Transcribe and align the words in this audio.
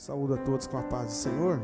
Saúdo 0.00 0.32
a 0.32 0.38
todos 0.38 0.66
com 0.66 0.78
a 0.78 0.82
paz 0.82 1.08
do 1.08 1.12
Senhor. 1.12 1.60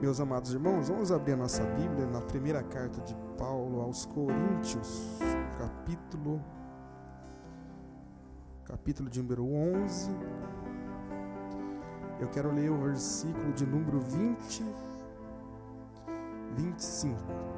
Meus 0.00 0.20
amados 0.20 0.52
irmãos, 0.52 0.88
vamos 0.88 1.10
abrir 1.10 1.32
a 1.32 1.36
nossa 1.36 1.64
Bíblia 1.64 2.06
na 2.06 2.20
primeira 2.20 2.62
carta 2.62 3.00
de 3.00 3.16
Paulo 3.36 3.80
aos 3.80 4.06
Coríntios, 4.06 5.18
capítulo 5.58 6.40
capítulo 8.64 9.10
de 9.10 9.20
número 9.20 9.44
11. 9.44 10.08
Eu 12.20 12.28
quero 12.28 12.52
ler 12.52 12.70
o 12.70 12.78
versículo 12.78 13.52
de 13.54 13.66
número 13.66 13.98
20 13.98 14.64
25. 16.54 17.51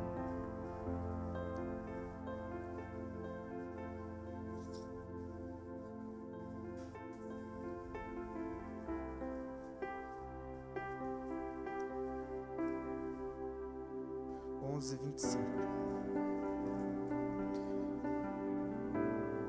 Onze 14.84 14.96
vinte 14.98 15.16
e 15.16 15.22
cinco. 15.22 15.44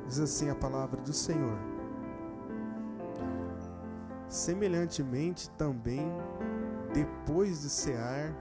Diz 0.08 0.18
assim 0.18 0.50
a 0.50 0.56
palavra 0.56 1.02
do 1.02 1.12
Senhor. 1.12 1.58
Semelhantemente 4.30 5.50
também, 5.58 6.10
depois 6.94 7.64
de 7.64 7.70
cear, 7.70 8.34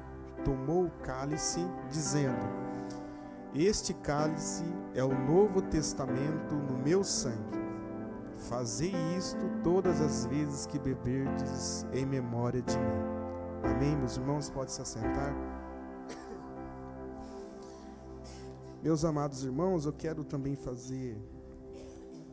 tomou 0.45 0.85
o 0.85 0.91
cálice, 1.03 1.67
dizendo: 1.91 2.39
Este 3.53 3.93
cálice 3.95 4.63
é 4.95 5.03
o 5.03 5.19
novo 5.27 5.63
testamento 5.63 6.55
no 6.55 6.79
meu 6.79 7.03
sangue. 7.03 7.59
Fazei 8.37 8.95
isto 9.19 9.45
todas 9.65 10.01
as 10.01 10.27
vezes 10.27 10.65
que 10.67 10.79
beberdes 10.79 11.85
em 11.93 12.07
memória 12.07 12.63
de 12.63 12.79
mim. 12.79 13.03
Amém, 13.65 13.97
meus 13.97 14.17
irmãos? 14.17 14.49
Pode 14.49 14.71
se 14.71 14.81
assentar. 14.81 15.35
Meus 18.85 19.03
amados 19.03 19.43
irmãos, 19.43 19.87
eu 19.87 19.95
quero 19.95 20.23
também 20.23 20.55
fazer 20.55 21.19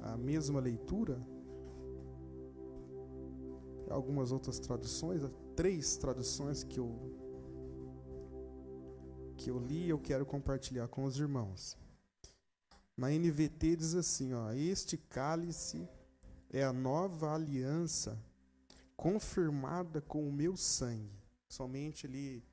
a 0.01 0.17
mesma 0.17 0.59
leitura. 0.59 1.17
Algumas 3.89 4.33
outras 4.33 4.59
traduções, 4.59 5.21
três 5.55 5.95
traduções 5.95 6.61
que 6.61 6.77
eu 6.77 6.93
que 9.37 9.49
eu 9.49 9.59
li, 9.59 9.87
eu 9.87 9.97
quero 9.97 10.25
compartilhar 10.25 10.89
com 10.89 11.05
os 11.05 11.17
irmãos. 11.17 11.77
Na 12.97 13.09
NVT 13.09 13.77
diz 13.77 13.95
assim, 13.95 14.33
ó: 14.33 14.51
"Este 14.51 14.97
cálice 14.97 15.87
é 16.49 16.65
a 16.65 16.73
nova 16.73 17.33
aliança 17.33 18.21
confirmada 18.97 20.01
com 20.01 20.27
o 20.27 20.33
meu 20.33 20.57
sangue". 20.57 21.17
Somente 21.47 22.05
ali 22.05 22.43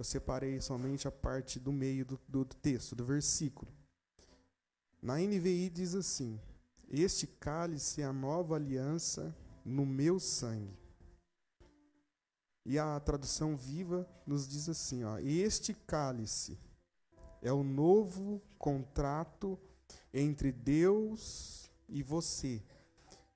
eu 0.00 0.04
separei 0.04 0.58
somente 0.62 1.06
a 1.06 1.10
parte 1.10 1.60
do 1.60 1.70
meio 1.70 2.06
do, 2.06 2.18
do 2.26 2.42
texto, 2.42 2.96
do 2.96 3.04
versículo. 3.04 3.70
Na 5.02 5.18
NVI 5.18 5.68
diz 5.68 5.94
assim: 5.94 6.40
Este 6.88 7.26
cálice 7.26 8.00
é 8.00 8.06
a 8.06 8.12
nova 8.12 8.54
aliança 8.54 9.36
no 9.62 9.84
meu 9.84 10.18
sangue. 10.18 10.74
E 12.64 12.78
a 12.78 12.98
tradução 12.98 13.54
viva 13.54 14.08
nos 14.26 14.48
diz 14.48 14.70
assim: 14.70 15.04
ó, 15.04 15.18
Este 15.18 15.74
cálice 15.74 16.58
é 17.42 17.52
o 17.52 17.62
novo 17.62 18.40
contrato 18.58 19.58
entre 20.14 20.50
Deus 20.50 21.70
e 21.86 22.02
você, 22.02 22.62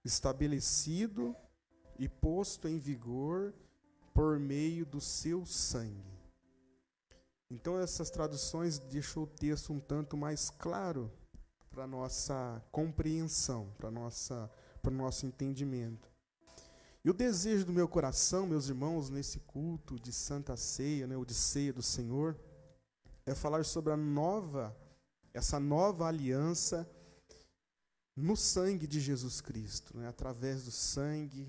estabelecido 0.02 1.36
e 1.98 2.08
posto 2.08 2.66
em 2.68 2.78
vigor 2.78 3.52
por 4.14 4.38
meio 4.40 4.86
do 4.86 4.98
seu 4.98 5.44
sangue. 5.44 6.13
Então 7.54 7.78
essas 7.78 8.10
traduções 8.10 8.78
deixam 8.78 9.22
o 9.22 9.26
texto 9.26 9.72
um 9.72 9.78
tanto 9.78 10.16
mais 10.16 10.50
claro 10.50 11.10
para 11.70 11.86
nossa 11.86 12.60
compreensão, 12.72 13.72
para 13.78 13.90
nossa 13.90 14.50
para 14.82 14.92
o 14.92 14.96
nosso 14.96 15.24
entendimento. 15.24 16.12
E 17.02 17.08
o 17.08 17.14
desejo 17.14 17.64
do 17.64 17.72
meu 17.72 17.88
coração, 17.88 18.46
meus 18.46 18.68
irmãos, 18.68 19.08
nesse 19.08 19.38
culto 19.40 19.98
de 19.98 20.12
Santa 20.12 20.56
Ceia, 20.56 21.06
né, 21.06 21.16
ou 21.16 21.24
de 21.24 21.32
Ceia 21.32 21.72
do 21.72 21.82
Senhor, 21.82 22.38
é 23.24 23.34
falar 23.34 23.64
sobre 23.64 23.92
a 23.92 23.96
nova, 23.96 24.76
essa 25.32 25.58
nova 25.58 26.06
aliança 26.06 26.88
no 28.14 28.36
sangue 28.36 28.86
de 28.86 29.00
Jesus 29.00 29.40
Cristo, 29.40 29.96
né, 29.96 30.06
através 30.06 30.64
do 30.64 30.70
sangue, 30.70 31.48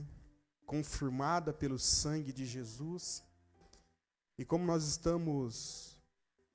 confirmada 0.65 1.51
pelo 1.51 1.77
sangue 1.77 2.31
de 2.31 2.45
Jesus. 2.45 3.21
E 4.37 4.45
como 4.45 4.65
nós 4.65 4.85
estamos 4.85 5.94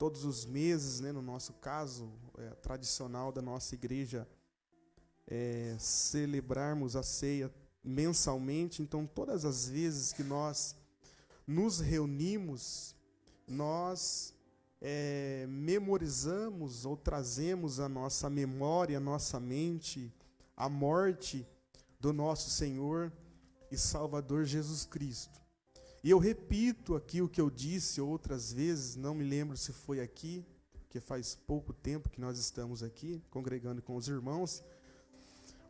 todos 0.01 0.25
os 0.25 0.47
meses, 0.47 0.99
né, 0.99 1.11
no 1.11 1.21
nosso 1.21 1.53
caso 1.53 2.11
é, 2.39 2.49
tradicional 2.55 3.31
da 3.31 3.39
nossa 3.39 3.75
igreja, 3.75 4.27
é, 5.27 5.75
celebrarmos 5.77 6.95
a 6.95 7.03
ceia 7.03 7.53
mensalmente, 7.83 8.81
então 8.81 9.05
todas 9.05 9.45
as 9.45 9.69
vezes 9.69 10.11
que 10.11 10.23
nós 10.23 10.75
nos 11.45 11.79
reunimos, 11.79 12.95
nós 13.47 14.33
é, 14.81 15.45
memorizamos 15.47 16.83
ou 16.83 16.97
trazemos 16.97 17.79
a 17.79 17.87
nossa 17.87 18.27
memória, 18.27 18.97
a 18.97 18.99
nossa 18.99 19.39
mente, 19.39 20.11
a 20.57 20.67
morte 20.67 21.47
do 21.99 22.11
nosso 22.11 22.49
Senhor 22.49 23.13
e 23.69 23.77
Salvador 23.77 24.45
Jesus 24.45 24.83
Cristo. 24.83 25.39
E 26.03 26.09
eu 26.09 26.17
repito 26.17 26.95
aqui 26.95 27.21
o 27.21 27.29
que 27.29 27.39
eu 27.39 27.49
disse 27.49 28.01
outras 28.01 28.51
vezes, 28.51 28.95
não 28.95 29.13
me 29.13 29.23
lembro 29.23 29.55
se 29.55 29.71
foi 29.71 30.01
aqui, 30.01 30.43
porque 30.71 30.99
faz 30.99 31.35
pouco 31.35 31.73
tempo 31.73 32.09
que 32.09 32.19
nós 32.19 32.39
estamos 32.39 32.81
aqui, 32.81 33.23
congregando 33.29 33.81
com 33.83 33.95
os 33.95 34.07
irmãos, 34.07 34.63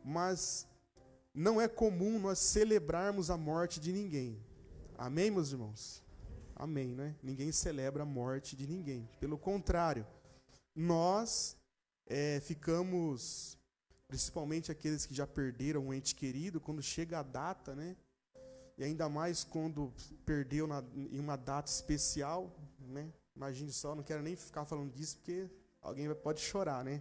mas 0.02 0.66
não 1.34 1.60
é 1.60 1.68
comum 1.68 2.18
nós 2.18 2.38
celebrarmos 2.38 3.30
a 3.30 3.36
morte 3.36 3.78
de 3.78 3.92
ninguém. 3.92 4.42
Amém, 4.96 5.30
meus 5.30 5.52
irmãos? 5.52 6.02
Amém, 6.56 6.94
né? 6.94 7.14
Ninguém 7.22 7.52
celebra 7.52 8.02
a 8.02 8.06
morte 8.06 8.56
de 8.56 8.66
ninguém. 8.66 9.08
Pelo 9.20 9.36
contrário, 9.36 10.06
nós 10.74 11.56
é, 12.06 12.40
ficamos, 12.40 13.58
principalmente 14.08 14.72
aqueles 14.72 15.04
que 15.04 15.14
já 15.14 15.26
perderam 15.26 15.86
um 15.88 15.94
ente 15.94 16.14
querido, 16.14 16.60
quando 16.60 16.82
chega 16.82 17.18
a 17.18 17.22
data, 17.22 17.74
né? 17.74 17.96
E 18.82 18.84
ainda 18.84 19.08
mais 19.08 19.44
quando 19.44 19.94
perdeu 20.26 20.66
na, 20.66 20.82
em 20.92 21.20
uma 21.20 21.36
data 21.36 21.70
especial, 21.70 22.52
né? 22.80 23.12
Imagine 23.36 23.70
só, 23.72 23.94
não 23.94 24.02
quero 24.02 24.24
nem 24.24 24.34
ficar 24.34 24.64
falando 24.64 24.90
disso 24.90 25.18
porque 25.18 25.48
alguém 25.80 26.12
pode 26.16 26.40
chorar, 26.40 26.84
né? 26.84 27.00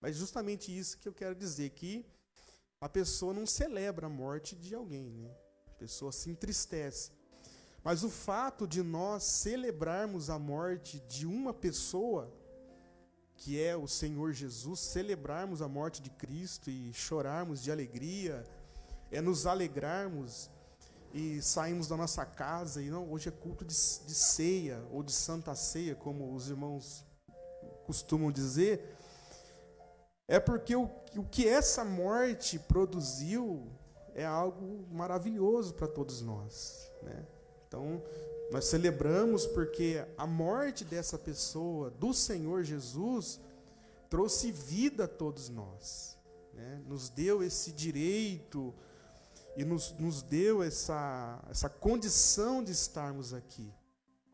Mas 0.00 0.16
justamente 0.16 0.76
isso 0.76 0.98
que 0.98 1.06
eu 1.06 1.12
quero 1.12 1.36
dizer 1.36 1.70
que 1.70 2.04
a 2.80 2.88
pessoa 2.88 3.32
não 3.32 3.46
celebra 3.46 4.08
a 4.08 4.10
morte 4.10 4.56
de 4.56 4.74
alguém, 4.74 5.08
né? 5.08 5.30
A 5.68 5.74
pessoa 5.74 6.10
se 6.10 6.28
entristece. 6.30 7.12
Mas 7.84 8.02
o 8.02 8.10
fato 8.10 8.66
de 8.66 8.82
nós 8.82 9.22
celebrarmos 9.22 10.28
a 10.28 10.36
morte 10.36 10.98
de 11.02 11.26
uma 11.26 11.54
pessoa, 11.54 12.28
que 13.36 13.62
é 13.62 13.76
o 13.76 13.86
Senhor 13.86 14.32
Jesus, 14.32 14.80
celebrarmos 14.80 15.62
a 15.62 15.68
morte 15.68 16.02
de 16.02 16.10
Cristo 16.10 16.70
e 16.70 16.92
chorarmos 16.92 17.62
de 17.62 17.70
alegria, 17.70 18.42
é 19.12 19.20
nos 19.20 19.46
alegrarmos 19.46 20.50
e 21.14 21.40
saímos 21.40 21.86
da 21.86 21.96
nossa 21.96 22.26
casa 22.26 22.82
e 22.82 22.90
não, 22.90 23.08
hoje 23.12 23.28
é 23.28 23.32
culto 23.32 23.64
de, 23.64 23.72
de 23.72 24.14
ceia 24.14 24.84
ou 24.90 25.00
de 25.00 25.12
santa 25.12 25.54
ceia, 25.54 25.94
como 25.94 26.34
os 26.34 26.50
irmãos 26.50 27.04
costumam 27.86 28.32
dizer, 28.32 28.96
é 30.26 30.40
porque 30.40 30.74
o, 30.74 30.90
o 31.16 31.22
que 31.22 31.46
essa 31.46 31.84
morte 31.84 32.58
produziu 32.58 33.70
é 34.12 34.24
algo 34.24 34.84
maravilhoso 34.90 35.74
para 35.74 35.86
todos 35.86 36.20
nós. 36.20 36.90
Né? 37.00 37.24
Então, 37.68 38.02
nós 38.50 38.64
celebramos 38.64 39.46
porque 39.46 40.04
a 40.18 40.26
morte 40.26 40.84
dessa 40.84 41.16
pessoa, 41.16 41.90
do 41.90 42.12
Senhor 42.12 42.64
Jesus, 42.64 43.38
trouxe 44.10 44.50
vida 44.50 45.04
a 45.04 45.08
todos 45.08 45.48
nós. 45.48 46.18
Né? 46.52 46.82
Nos 46.88 47.08
deu 47.08 47.40
esse 47.40 47.70
direito 47.70 48.74
e 49.56 49.64
nos, 49.64 49.92
nos 49.98 50.22
deu 50.22 50.62
essa, 50.62 51.42
essa 51.48 51.68
condição 51.68 52.62
de 52.62 52.72
estarmos 52.72 53.32
aqui, 53.32 53.72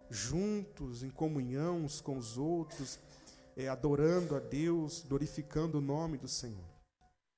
juntos, 0.09 1.03
em 1.03 1.11
comunhão 1.11 1.85
uns 1.85 2.01
com 2.01 2.17
os 2.17 2.39
outros 2.39 2.99
é, 3.57 3.69
adorando 3.69 4.35
a 4.35 4.41
Deus, 4.41 5.05
glorificando 5.07 5.79
o 5.79 5.83
nome 5.83 6.17
do 6.17 6.29
Senhor. 6.29 6.65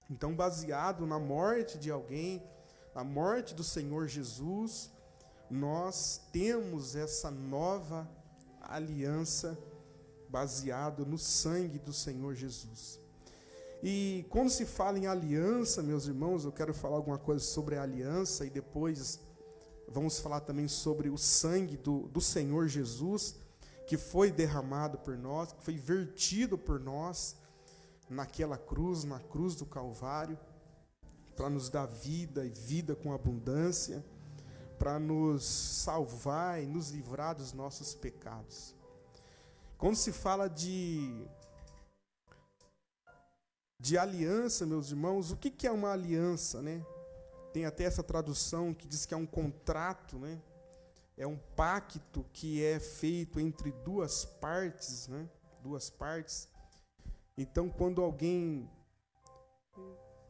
Então, 0.08 0.34
baseado 0.34 1.06
na 1.06 1.18
morte 1.18 1.78
de 1.78 1.90
alguém, 1.90 2.42
na 2.94 3.02
morte 3.02 3.54
do 3.54 3.64
Senhor 3.64 4.06
Jesus, 4.06 4.90
nós 5.50 6.20
temos 6.32 6.94
essa 6.94 7.30
nova 7.30 8.08
aliança 8.60 9.58
baseado 10.28 11.04
no 11.04 11.18
sangue 11.18 11.78
do 11.78 11.92
Senhor 11.92 12.34
Jesus. 12.34 13.01
E 13.82 14.24
quando 14.30 14.48
se 14.48 14.64
fala 14.64 14.96
em 14.96 15.08
aliança, 15.08 15.82
meus 15.82 16.06
irmãos, 16.06 16.44
eu 16.44 16.52
quero 16.52 16.72
falar 16.72 16.96
alguma 16.96 17.18
coisa 17.18 17.44
sobre 17.44 17.76
a 17.76 17.82
aliança 17.82 18.46
e 18.46 18.50
depois 18.50 19.18
vamos 19.88 20.20
falar 20.20 20.40
também 20.40 20.68
sobre 20.68 21.10
o 21.10 21.18
sangue 21.18 21.76
do, 21.76 22.06
do 22.08 22.20
Senhor 22.20 22.68
Jesus, 22.68 23.34
que 23.84 23.96
foi 23.96 24.30
derramado 24.30 24.98
por 24.98 25.18
nós, 25.18 25.52
que 25.52 25.64
foi 25.64 25.76
vertido 25.76 26.56
por 26.56 26.78
nós 26.78 27.36
naquela 28.08 28.56
cruz, 28.56 29.02
na 29.02 29.18
cruz 29.18 29.56
do 29.56 29.66
Calvário, 29.66 30.38
para 31.34 31.50
nos 31.50 31.68
dar 31.68 31.86
vida 31.86 32.44
e 32.44 32.50
vida 32.50 32.94
com 32.94 33.12
abundância, 33.12 34.04
para 34.78 35.00
nos 35.00 35.44
salvar 35.44 36.62
e 36.62 36.66
nos 36.66 36.90
livrar 36.90 37.34
dos 37.34 37.52
nossos 37.52 37.94
pecados. 37.94 38.76
Quando 39.76 39.96
se 39.96 40.12
fala 40.12 40.48
de 40.48 41.26
de 43.82 43.98
aliança, 43.98 44.64
meus 44.64 44.90
irmãos, 44.90 45.32
o 45.32 45.36
que, 45.36 45.66
é 45.66 45.72
uma 45.72 45.90
aliança, 45.90 46.62
né? 46.62 46.86
Tem 47.52 47.64
até 47.64 47.82
essa 47.82 48.00
tradução 48.00 48.72
que 48.72 48.86
diz 48.86 49.04
que 49.04 49.12
é 49.12 49.16
um 49.16 49.26
contrato, 49.26 50.20
né? 50.20 50.40
É 51.18 51.26
um 51.26 51.36
pacto 51.56 52.24
que 52.32 52.64
é 52.64 52.78
feito 52.78 53.40
entre 53.40 53.72
duas 53.72 54.24
partes, 54.24 55.08
né? 55.08 55.28
Duas 55.64 55.90
partes. 55.90 56.48
Então, 57.36 57.68
quando 57.68 58.00
alguém 58.00 58.70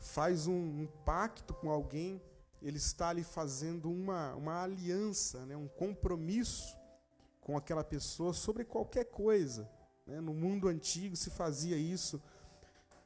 faz 0.00 0.46
um, 0.46 0.54
um 0.54 0.88
pacto 1.04 1.52
com 1.52 1.70
alguém, 1.70 2.22
ele 2.62 2.78
está 2.78 3.10
ali 3.10 3.22
fazendo 3.22 3.90
uma, 3.90 4.34
uma 4.34 4.62
aliança, 4.62 5.44
né? 5.44 5.54
um 5.54 5.69
compromisso 5.69 6.75
com 7.43 7.54
aquela 7.54 7.84
pessoa 7.84 8.32
sobre 8.32 8.64
qualquer 8.64 9.04
coisa. 9.04 9.70
Né? 10.06 10.22
No 10.22 10.32
mundo 10.32 10.69
antigo 10.69 11.16
se 11.16 11.28
fazia 11.28 11.76
isso 11.76 12.19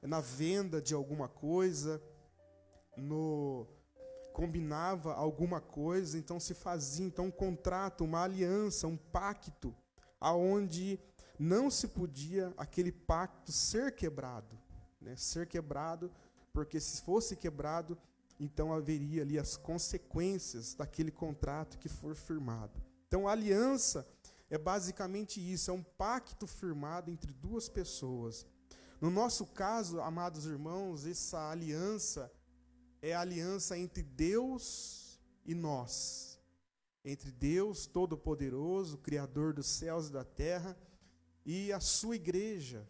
na 0.06 0.20
venda 0.20 0.80
de 0.80 0.94
alguma 0.94 1.28
coisa, 1.28 2.00
no 2.96 3.66
combinava 4.32 5.14
alguma 5.14 5.62
coisa, 5.62 6.18
então 6.18 6.38
se 6.38 6.52
fazia 6.52 7.06
então 7.06 7.26
um 7.26 7.30
contrato, 7.30 8.04
uma 8.04 8.22
aliança, 8.22 8.86
um 8.86 8.96
pacto, 8.96 9.74
aonde 10.20 11.00
não 11.38 11.70
se 11.70 11.88
podia 11.88 12.52
aquele 12.56 12.92
pacto 12.92 13.50
ser 13.50 13.94
quebrado, 13.94 14.58
né? 15.00 15.16
Ser 15.16 15.46
quebrado, 15.46 16.10
porque 16.52 16.78
se 16.78 17.00
fosse 17.00 17.34
quebrado, 17.34 17.96
então 18.38 18.74
haveria 18.74 19.22
ali 19.22 19.38
as 19.38 19.56
consequências 19.56 20.74
daquele 20.74 21.10
contrato 21.10 21.78
que 21.78 21.88
for 21.88 22.14
firmado. 22.14 22.78
Então 23.08 23.26
a 23.26 23.32
aliança 23.32 24.06
é 24.50 24.58
basicamente 24.58 25.40
isso, 25.40 25.70
é 25.70 25.74
um 25.74 25.82
pacto 25.82 26.46
firmado 26.46 27.10
entre 27.10 27.32
duas 27.32 27.68
pessoas. 27.68 28.46
No 29.00 29.10
nosso 29.10 29.46
caso, 29.46 30.00
amados 30.00 30.46
irmãos, 30.46 31.04
essa 31.04 31.50
aliança 31.50 32.32
é 33.02 33.14
a 33.14 33.20
aliança 33.20 33.78
entre 33.78 34.02
Deus 34.02 35.20
e 35.44 35.54
nós. 35.54 36.38
Entre 37.04 37.30
Deus 37.30 37.86
Todo-Poderoso, 37.86 38.98
Criador 38.98 39.52
dos 39.52 39.66
céus 39.66 40.08
e 40.08 40.12
da 40.12 40.24
terra, 40.24 40.76
e 41.44 41.70
a 41.72 41.78
sua 41.78 42.16
igreja, 42.16 42.88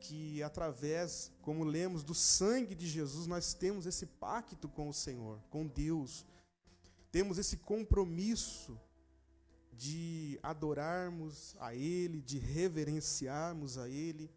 que 0.00 0.42
através, 0.42 1.30
como 1.42 1.62
lemos, 1.62 2.02
do 2.02 2.14
sangue 2.14 2.74
de 2.74 2.88
Jesus, 2.88 3.26
nós 3.26 3.52
temos 3.52 3.86
esse 3.86 4.06
pacto 4.06 4.68
com 4.68 4.88
o 4.88 4.94
Senhor, 4.94 5.38
com 5.50 5.66
Deus. 5.66 6.26
Temos 7.12 7.38
esse 7.38 7.58
compromisso 7.58 8.80
de 9.72 10.40
adorarmos 10.42 11.54
a 11.60 11.74
Ele, 11.74 12.22
de 12.22 12.38
reverenciarmos 12.38 13.76
a 13.76 13.88
Ele 13.88 14.30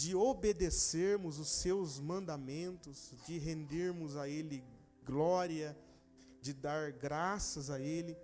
de 0.00 0.14
obedecermos 0.14 1.38
os 1.38 1.50
seus 1.50 2.00
mandamentos, 2.00 3.12
de 3.26 3.36
rendermos 3.36 4.16
a 4.16 4.26
Ele 4.26 4.64
glória, 5.04 5.76
de 6.40 6.54
dar 6.54 6.90
graças 6.90 7.68
a 7.68 7.78
Ele. 7.78 8.16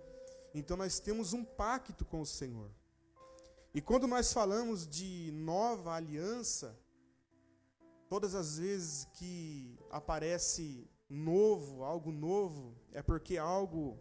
Então 0.55 0.75
nós 0.75 0.99
temos 0.99 1.33
um 1.33 1.43
pacto 1.45 2.03
com 2.03 2.19
o 2.21 2.25
Senhor. 2.25 2.71
E 3.75 3.79
quando 3.79 4.07
nós 4.07 4.33
falamos 4.33 4.87
de 4.87 5.29
nova 5.31 5.93
aliança, 5.93 6.75
todas 8.09 8.33
as 8.33 8.57
vezes 8.57 9.05
que 9.13 9.77
aparece 9.91 10.89
novo, 11.07 11.83
algo 11.83 12.11
novo, 12.11 12.75
é 12.91 13.03
porque 13.03 13.37
algo 13.37 13.99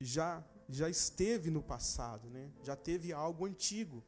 já 0.00 0.44
já 0.68 0.88
esteve 0.88 1.50
no 1.50 1.60
passado, 1.60 2.30
né? 2.30 2.52
Já 2.62 2.76
teve 2.76 3.12
algo 3.12 3.44
antigo 3.44 4.04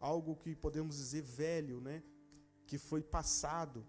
algo 0.00 0.34
que 0.34 0.56
podemos 0.56 0.96
dizer 0.96 1.22
velho, 1.22 1.80
né? 1.80 2.02
Que 2.66 2.78
foi 2.78 3.02
passado. 3.02 3.86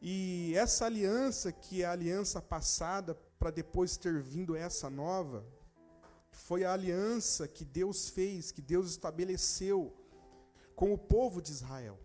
E 0.00 0.52
essa 0.56 0.86
aliança, 0.86 1.52
que 1.52 1.82
é 1.82 1.86
a 1.86 1.92
aliança 1.92 2.40
passada, 2.40 3.14
para 3.38 3.50
depois 3.50 3.96
ter 3.96 4.20
vindo 4.22 4.56
essa 4.56 4.88
nova, 4.88 5.44
foi 6.30 6.64
a 6.64 6.72
aliança 6.72 7.46
que 7.46 7.64
Deus 7.64 8.08
fez, 8.08 8.50
que 8.50 8.62
Deus 8.62 8.90
estabeleceu 8.90 9.94
com 10.74 10.92
o 10.92 10.98
povo 10.98 11.42
de 11.42 11.50
Israel. 11.50 11.98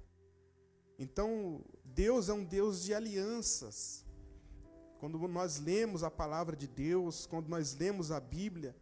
Então, 0.98 1.64
Deus 1.86 2.30
é 2.30 2.34
um 2.34 2.44
Deus 2.44 2.84
de 2.84 2.94
alianças. 2.94 4.04
Quando 5.00 5.20
nós 5.28 5.60
lemos 5.60 6.04
a 6.04 6.10
palavra 6.10 6.56
de 6.56 6.68
Deus, 6.68 7.26
quando 7.26 7.48
nós 7.48 7.76
lemos 7.76 8.10
a 8.12 8.20
Bíblia, 8.20 8.76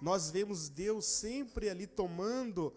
nós 0.00 0.30
vemos 0.30 0.68
Deus 0.68 1.04
sempre 1.04 1.68
ali 1.68 1.86
tomando 1.86 2.72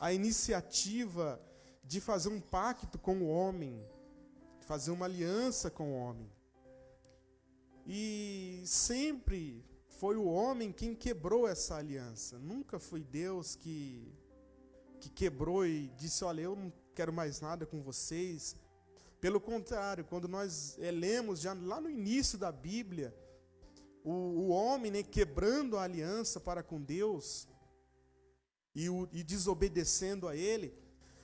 a 0.00 0.14
iniciativa 0.14 1.38
de 1.84 2.00
fazer 2.00 2.30
um 2.30 2.40
pacto 2.40 2.98
com 2.98 3.18
o 3.18 3.28
homem, 3.28 3.84
fazer 4.60 4.90
uma 4.90 5.04
aliança 5.04 5.70
com 5.70 5.92
o 5.92 5.96
homem. 5.96 6.32
E 7.86 8.62
sempre 8.64 9.62
foi 9.98 10.16
o 10.16 10.24
homem 10.24 10.72
quem 10.72 10.94
quebrou 10.94 11.46
essa 11.46 11.76
aliança. 11.76 12.38
Nunca 12.38 12.78
foi 12.78 13.02
Deus 13.02 13.54
que, 13.54 14.10
que 15.00 15.10
quebrou 15.10 15.66
e 15.66 15.88
disse: 15.98 16.24
Olha, 16.24 16.42
eu 16.42 16.56
não 16.56 16.72
quero 16.94 17.12
mais 17.12 17.42
nada 17.42 17.66
com 17.66 17.82
vocês. 17.82 18.56
Pelo 19.20 19.38
contrário, 19.38 20.04
quando 20.04 20.26
nós 20.26 20.78
é, 20.78 20.90
lemos 20.90 21.40
já 21.40 21.52
lá 21.52 21.78
no 21.78 21.90
início 21.90 22.38
da 22.38 22.50
Bíblia, 22.50 23.14
o, 24.02 24.12
o 24.12 24.48
homem 24.48 24.90
né, 24.90 25.02
quebrando 25.02 25.76
a 25.76 25.82
aliança 25.82 26.40
para 26.40 26.62
com 26.62 26.80
Deus, 26.80 27.46
e, 28.74 28.88
o, 28.88 29.08
e 29.12 29.22
desobedecendo 29.22 30.28
a 30.28 30.36
ele, 30.36 30.74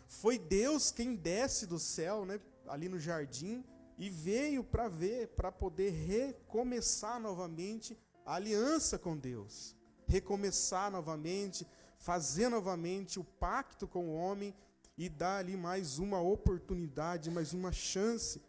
foi 0.07 0.39
Deus 0.39 0.91
quem 0.91 1.15
desce 1.15 1.67
do 1.67 1.79
céu, 1.79 2.25
né, 2.25 2.41
ali 2.67 2.89
no 2.89 2.99
jardim, 2.99 3.65
e 3.99 4.11
veio 4.11 4.63
para 4.63 4.89
ver, 4.89 5.29
para 5.29 5.51
poder 5.51 5.91
recomeçar 5.91 7.21
novamente 7.21 7.97
a 8.25 8.35
aliança 8.35 8.99
com 8.99 9.17
Deus, 9.17 9.75
recomeçar 10.07 10.91
novamente, 10.91 11.67
fazer 11.99 12.49
novamente 12.49 13.19
o 13.19 13.25
pacto 13.25 13.87
com 13.87 14.09
o 14.09 14.15
homem 14.15 14.55
e 14.99 15.09
dar 15.09 15.39
ali 15.39 15.57
mais 15.57 15.99
uma 15.99 16.21
oportunidade, 16.21 17.31
mais 17.31 17.53
uma 17.53 17.73
chance. 17.73 18.43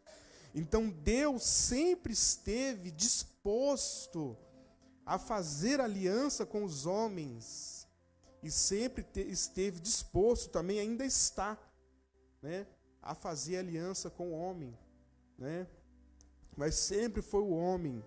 Então 0.53 0.89
Deus 0.89 1.43
sempre 1.43 2.13
esteve 2.13 2.89
disposto 2.91 4.37
a 5.05 5.17
fazer 5.19 5.79
aliança 5.79 6.45
com 6.45 6.63
os 6.63 6.85
homens, 6.85 7.76
e 8.41 8.51
sempre 8.51 9.03
te, 9.03 9.21
esteve 9.21 9.79
disposto, 9.79 10.51
também 10.51 10.79
ainda 10.79 11.05
está, 11.05 11.57
né, 12.41 12.67
a 13.01 13.15
fazer 13.15 13.57
aliança 13.57 14.09
com 14.09 14.31
o 14.31 14.37
homem, 14.37 14.77
né? 15.37 15.67
Mas 16.55 16.75
sempre 16.75 17.21
foi 17.21 17.41
o 17.41 17.51
homem 17.51 18.03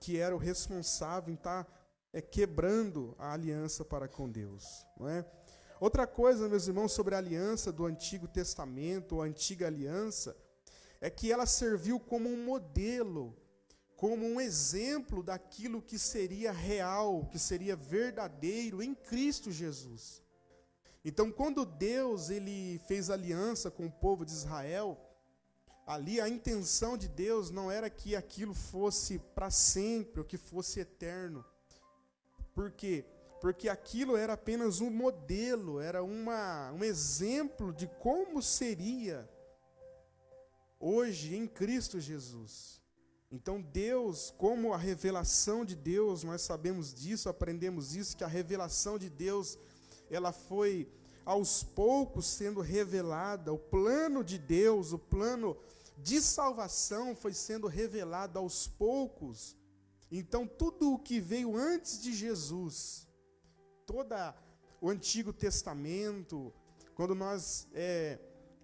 que 0.00 0.18
era 0.18 0.34
o 0.34 0.38
responsável 0.38 1.30
em 1.30 1.36
estar 1.36 1.64
tá, 1.64 1.72
é, 2.12 2.20
quebrando 2.20 3.14
a 3.18 3.32
aliança 3.32 3.84
para 3.84 4.08
com 4.08 4.28
Deus, 4.28 4.86
não 4.98 5.08
é? 5.08 5.24
Outra 5.78 6.06
coisa, 6.06 6.48
meus 6.48 6.66
irmãos, 6.66 6.92
sobre 6.92 7.14
a 7.14 7.18
aliança 7.18 7.72
do 7.72 7.86
Antigo 7.86 8.28
Testamento, 8.28 9.22
a 9.22 9.24
antiga 9.24 9.66
aliança, 9.66 10.36
é 11.00 11.08
que 11.08 11.32
ela 11.32 11.46
serviu 11.46 11.98
como 11.98 12.28
um 12.28 12.44
modelo 12.44 13.34
como 14.00 14.26
um 14.26 14.40
exemplo 14.40 15.22
daquilo 15.22 15.82
que 15.82 15.98
seria 15.98 16.52
real, 16.52 17.28
que 17.30 17.38
seria 17.38 17.76
verdadeiro 17.76 18.82
em 18.82 18.94
Cristo 18.94 19.52
Jesus. 19.52 20.22
Então, 21.04 21.30
quando 21.30 21.66
Deus 21.66 22.30
ele 22.30 22.80
fez 22.88 23.10
aliança 23.10 23.70
com 23.70 23.84
o 23.84 23.92
povo 23.92 24.24
de 24.24 24.32
Israel, 24.32 24.98
ali 25.86 26.18
a 26.18 26.30
intenção 26.30 26.96
de 26.96 27.08
Deus 27.08 27.50
não 27.50 27.70
era 27.70 27.90
que 27.90 28.16
aquilo 28.16 28.54
fosse 28.54 29.18
para 29.18 29.50
sempre, 29.50 30.20
ou 30.20 30.26
que 30.26 30.38
fosse 30.38 30.80
eterno. 30.80 31.44
Por 32.54 32.70
quê? 32.70 33.04
Porque 33.38 33.68
aquilo 33.68 34.16
era 34.16 34.32
apenas 34.32 34.80
um 34.80 34.88
modelo, 34.88 35.78
era 35.78 36.02
uma, 36.02 36.72
um 36.72 36.82
exemplo 36.82 37.70
de 37.70 37.86
como 37.86 38.40
seria 38.40 39.28
hoje 40.80 41.36
em 41.36 41.46
Cristo 41.46 42.00
Jesus. 42.00 42.79
Então, 43.32 43.60
Deus, 43.60 44.34
como 44.36 44.74
a 44.74 44.76
revelação 44.76 45.64
de 45.64 45.76
Deus, 45.76 46.24
nós 46.24 46.42
sabemos 46.42 46.92
disso, 46.92 47.28
aprendemos 47.28 47.94
isso, 47.94 48.16
que 48.16 48.24
a 48.24 48.28
revelação 48.28 48.98
de 48.98 49.08
Deus, 49.08 49.56
ela 50.10 50.32
foi 50.32 50.90
aos 51.24 51.62
poucos 51.62 52.26
sendo 52.26 52.60
revelada, 52.60 53.52
o 53.52 53.58
plano 53.58 54.24
de 54.24 54.36
Deus, 54.36 54.92
o 54.92 54.98
plano 54.98 55.56
de 55.96 56.20
salvação 56.20 57.14
foi 57.14 57.32
sendo 57.32 57.68
revelado 57.68 58.36
aos 58.36 58.66
poucos. 58.66 59.56
Então, 60.10 60.44
tudo 60.44 60.92
o 60.92 60.98
que 60.98 61.20
veio 61.20 61.56
antes 61.56 62.02
de 62.02 62.12
Jesus, 62.12 63.06
todo 63.86 64.12
o 64.80 64.90
Antigo 64.90 65.32
Testamento, 65.32 66.52
quando 66.96 67.14
nós 67.14 67.68
é, 67.74 68.18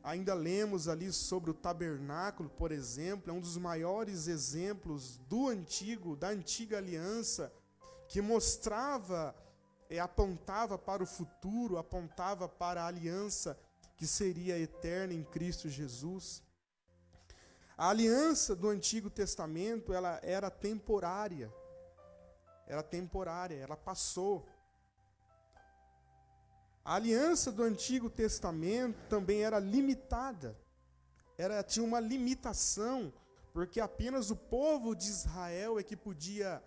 ainda 0.07 0.35
lemos 0.35 0.87
ali 0.87 1.13
sobre 1.13 1.51
o 1.51 1.55
tabernáculo, 1.55 2.49
por 2.49 2.71
exemplo, 2.71 3.29
é 3.29 3.35
um 3.35 3.41
dos 3.41 3.57
maiores 3.57 4.29
exemplos 4.29 5.17
do 5.29 5.49
antigo, 5.49 6.15
da 6.15 6.29
antiga 6.29 6.79
aliança, 6.79 7.53
que 8.07 8.23
mostrava, 8.23 9.35
é, 9.91 9.99
apontava 9.99 10.79
para 10.79 11.03
o 11.03 11.07
futuro, 11.07 11.77
apontava 11.77 12.49
para 12.49 12.85
a 12.85 12.87
aliança 12.87 13.59
que 13.97 14.07
seria 14.07 14.57
eterna 14.57 15.13
em 15.13 15.25
Cristo 15.25 15.69
Jesus. 15.69 16.41
A 17.77 17.89
aliança 17.89 18.55
do 18.55 18.69
Antigo 18.69 19.11
Testamento, 19.11 19.93
ela 19.93 20.21
era 20.23 20.49
temporária. 20.51 21.53
Era 22.65 22.83
temporária, 22.83 23.57
ela 23.57 23.77
passou. 23.77 24.47
A 26.87 26.95
aliança 26.95 27.51
do 27.51 27.65
Antigo 27.65 28.09
Testamento 28.09 28.97
também 29.09 29.43
era 29.43 29.59
limitada. 29.59 30.57
Era 31.37 31.61
tinha 31.65 31.85
uma 31.85 31.99
limitação, 31.99 33.13
porque 33.53 33.81
apenas 33.81 34.31
o 34.31 34.37
povo 34.37 34.95
de 34.95 35.09
Israel 35.09 35.81
é 35.81 35.83
que 35.83 35.97
podia 35.97 36.63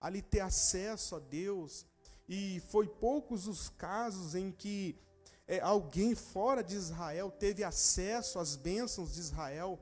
ali 0.00 0.22
ter 0.22 0.40
acesso 0.40 1.14
a 1.14 1.20
Deus. 1.20 1.86
E 2.28 2.60
foi 2.68 2.88
poucos 2.88 3.46
os 3.46 3.68
casos 3.68 4.34
em 4.34 4.50
que 4.50 4.98
é, 5.46 5.60
alguém 5.60 6.16
fora 6.16 6.64
de 6.64 6.74
Israel 6.74 7.30
teve 7.30 7.62
acesso 7.62 8.40
às 8.40 8.56
bênçãos 8.56 9.14
de 9.14 9.20
Israel. 9.20 9.78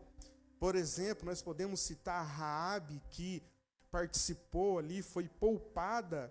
Por 0.61 0.77
exemplo, 0.77 1.25
nós 1.25 1.41
podemos 1.41 1.81
citar 1.81 2.27
Raabe, 2.27 3.03
que 3.09 3.43
participou 3.91 4.79
ali, 4.79 5.01
foi 5.01 5.31
poupada 5.31 6.31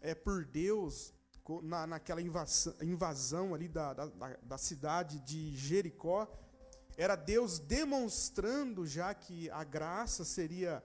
é, 0.00 0.16
por 0.16 0.44
Deus 0.44 1.16
na, 1.62 1.86
naquela 1.86 2.20
invasão, 2.20 2.74
invasão 2.82 3.54
ali 3.54 3.68
da, 3.68 3.94
da, 3.94 4.06
da 4.42 4.58
cidade 4.58 5.20
de 5.20 5.56
Jericó. 5.56 6.28
Era 6.96 7.16
Deus 7.16 7.58
demonstrando 7.58 8.86
já 8.86 9.14
que 9.14 9.48
a 9.50 9.62
graça 9.64 10.24
seria 10.24 10.82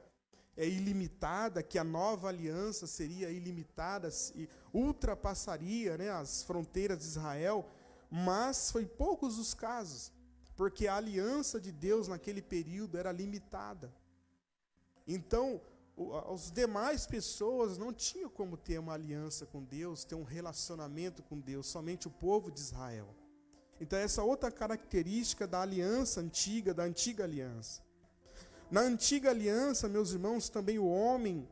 é, 0.55 0.67
ilimitada, 0.67 1.63
que 1.63 1.77
a 1.77 1.83
nova 1.83 2.29
aliança 2.29 2.85
seria 2.85 3.29
ilimitada 3.29 4.09
e 4.35 4.47
ultrapassaria 4.73 5.97
né, 5.97 6.09
as 6.11 6.43
fronteiras 6.43 6.99
de 6.99 7.05
Israel, 7.05 7.67
mas 8.09 8.71
foi 8.71 8.85
poucos 8.85 9.37
os 9.39 9.53
casos 9.53 10.11
porque 10.55 10.87
a 10.87 10.95
aliança 10.95 11.59
de 11.59 11.71
Deus 11.71 12.07
naquele 12.07 12.41
período 12.41 12.97
era 12.97 13.11
limitada. 13.11 13.93
Então, 15.07 15.59
as 16.31 16.51
demais 16.51 17.05
pessoas 17.05 17.77
não 17.77 17.93
tinham 17.93 18.29
como 18.29 18.57
ter 18.57 18.79
uma 18.79 18.93
aliança 18.93 19.45
com 19.45 19.63
Deus, 19.63 20.03
ter 20.03 20.15
um 20.15 20.23
relacionamento 20.23 21.21
com 21.21 21.39
Deus, 21.39 21.67
somente 21.67 22.07
o 22.07 22.11
povo 22.11 22.51
de 22.51 22.59
Israel. 22.59 23.15
Então, 23.79 23.99
essa 23.99 24.23
outra 24.23 24.51
característica 24.51 25.45
da 25.45 25.61
aliança 25.61 26.21
antiga, 26.21 26.73
da 26.73 26.83
antiga 26.83 27.23
aliança. 27.23 27.81
Na 28.71 28.81
antiga 28.81 29.29
aliança, 29.29 29.87
meus 29.87 30.11
irmãos, 30.11 30.49
também 30.49 30.79
o 30.79 30.87
homem 30.87 31.47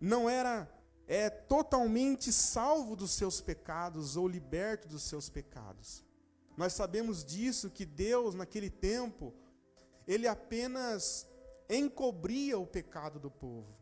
não 0.00 0.28
era 0.28 0.70
é, 1.08 1.28
totalmente 1.28 2.32
salvo 2.32 2.94
dos 2.94 3.12
seus 3.12 3.40
pecados 3.40 4.16
ou 4.16 4.28
liberto 4.28 4.86
dos 4.86 5.02
seus 5.02 5.28
pecados. 5.28 6.04
Nós 6.56 6.72
sabemos 6.72 7.24
disso 7.24 7.70
que 7.70 7.84
Deus, 7.84 8.34
naquele 8.34 8.70
tempo, 8.70 9.32
ele 10.06 10.28
apenas 10.28 11.26
encobria 11.76 12.58
o 12.58 12.66
pecado 12.66 13.18
do 13.18 13.30
povo. 13.30 13.74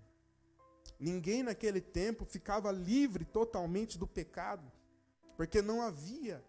Ninguém 0.99 1.43
naquele 1.43 1.81
tempo 1.81 2.25
ficava 2.25 2.71
livre 2.71 3.25
totalmente 3.25 3.99
do 3.99 4.07
pecado, 4.07 4.71
porque 5.37 5.63
não 5.63 5.81
havia 5.83 6.45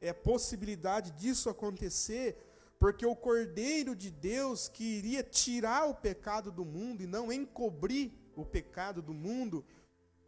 é, 0.00 0.12
possibilidade 0.12 1.10
disso 1.12 1.48
acontecer, 1.48 2.36
porque 2.78 3.04
o 3.04 3.16
Cordeiro 3.16 3.96
de 3.96 4.10
Deus 4.10 4.68
que 4.68 4.84
iria 4.84 5.22
tirar 5.22 5.88
o 5.88 5.94
pecado 5.94 6.52
do 6.52 6.64
mundo 6.64 7.02
e 7.02 7.06
não 7.06 7.32
encobrir 7.32 8.12
o 8.36 8.44
pecado 8.44 9.02
do 9.02 9.12
mundo, 9.12 9.64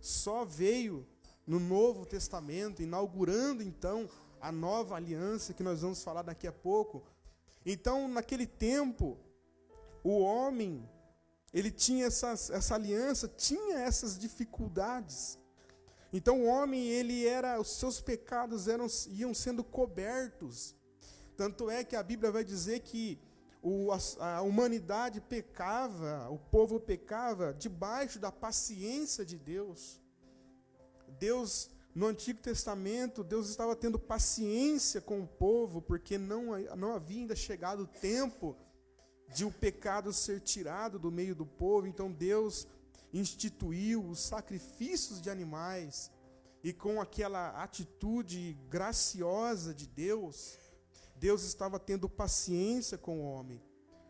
só 0.01 0.45
veio 0.45 1.07
no 1.47 1.61
Novo 1.61 2.05
Testamento, 2.07 2.83
inaugurando 2.83 3.63
então 3.63 4.09
a 4.41 4.51
nova 4.51 4.97
aliança 4.97 5.53
que 5.53 5.63
nós 5.63 5.83
vamos 5.83 6.03
falar 6.03 6.23
daqui 6.23 6.47
a 6.47 6.53
pouco. 6.53 7.05
Então, 7.65 8.09
naquele 8.09 8.47
tempo, 8.47 9.19
o 10.03 10.21
homem, 10.21 10.89
ele 11.53 11.71
tinha 11.71 12.07
essas, 12.07 12.51
essa 12.51 12.75
aliança, 12.75 13.29
tinha 13.29 13.79
essas 13.79 14.19
dificuldades. 14.19 15.39
Então, 16.13 16.43
o 16.43 16.47
homem, 16.47 16.89
ele 16.89 17.27
era, 17.27 17.61
os 17.61 17.71
seus 17.77 18.01
pecados 18.01 18.67
eram, 18.67 18.87
iam 19.09 19.33
sendo 19.33 19.63
cobertos. 19.63 20.75
Tanto 21.37 21.71
é 21.71 21.85
que 21.85 21.97
a 21.97 22.03
Bíblia 22.03 22.31
vai 22.31 22.45
dizer 22.45 22.81
que 22.81 23.19
o, 23.63 23.93
a, 23.93 24.37
a 24.37 24.43
humanidade 24.43 25.21
pecava, 25.21 26.29
o 26.31 26.39
povo 26.39 26.81
pecava 26.81 27.55
debaixo 27.55 28.19
da 28.19 28.33
paciência 28.33 29.25
de 29.25 29.39
Deus. 29.39 30.01
Deus 31.19 31.71
no 31.95 32.07
Antigo 32.07 32.41
Testamento, 32.41 33.25
Deus 33.25 33.49
estava 33.49 33.75
tendo 33.75 33.99
paciência 33.99 35.01
com 35.01 35.21
o 35.21 35.27
povo, 35.27 35.83
porque 35.83 36.17
não, 36.17 36.59
não 36.77 36.95
havia 36.95 37.21
ainda 37.21 37.37
chegado 37.37 37.83
o 37.83 37.87
tempo 37.87 38.57
de 39.35 39.45
o 39.45 39.51
pecado 39.51 40.13
ser 40.13 40.41
tirado 40.41 40.99
do 40.99 41.11
meio 41.11 41.35
do 41.35 41.47
povo. 41.47 41.87
Então 41.87 42.11
Deus 42.11 42.67
instituiu 43.13 44.05
os 44.05 44.21
sacrifícios 44.21 45.21
de 45.21 45.31
animais, 45.31 46.11
e 46.63 46.73
com 46.73 47.01
aquela 47.01 47.63
atitude 47.63 48.57
graciosa 48.69 49.73
de 49.73 49.87
Deus, 49.87 50.59
Deus 51.17 51.43
estava 51.43 51.79
tendo 51.79 52.09
paciência 52.09 52.99
com 52.99 53.21
o 53.21 53.25
homem. 53.25 53.63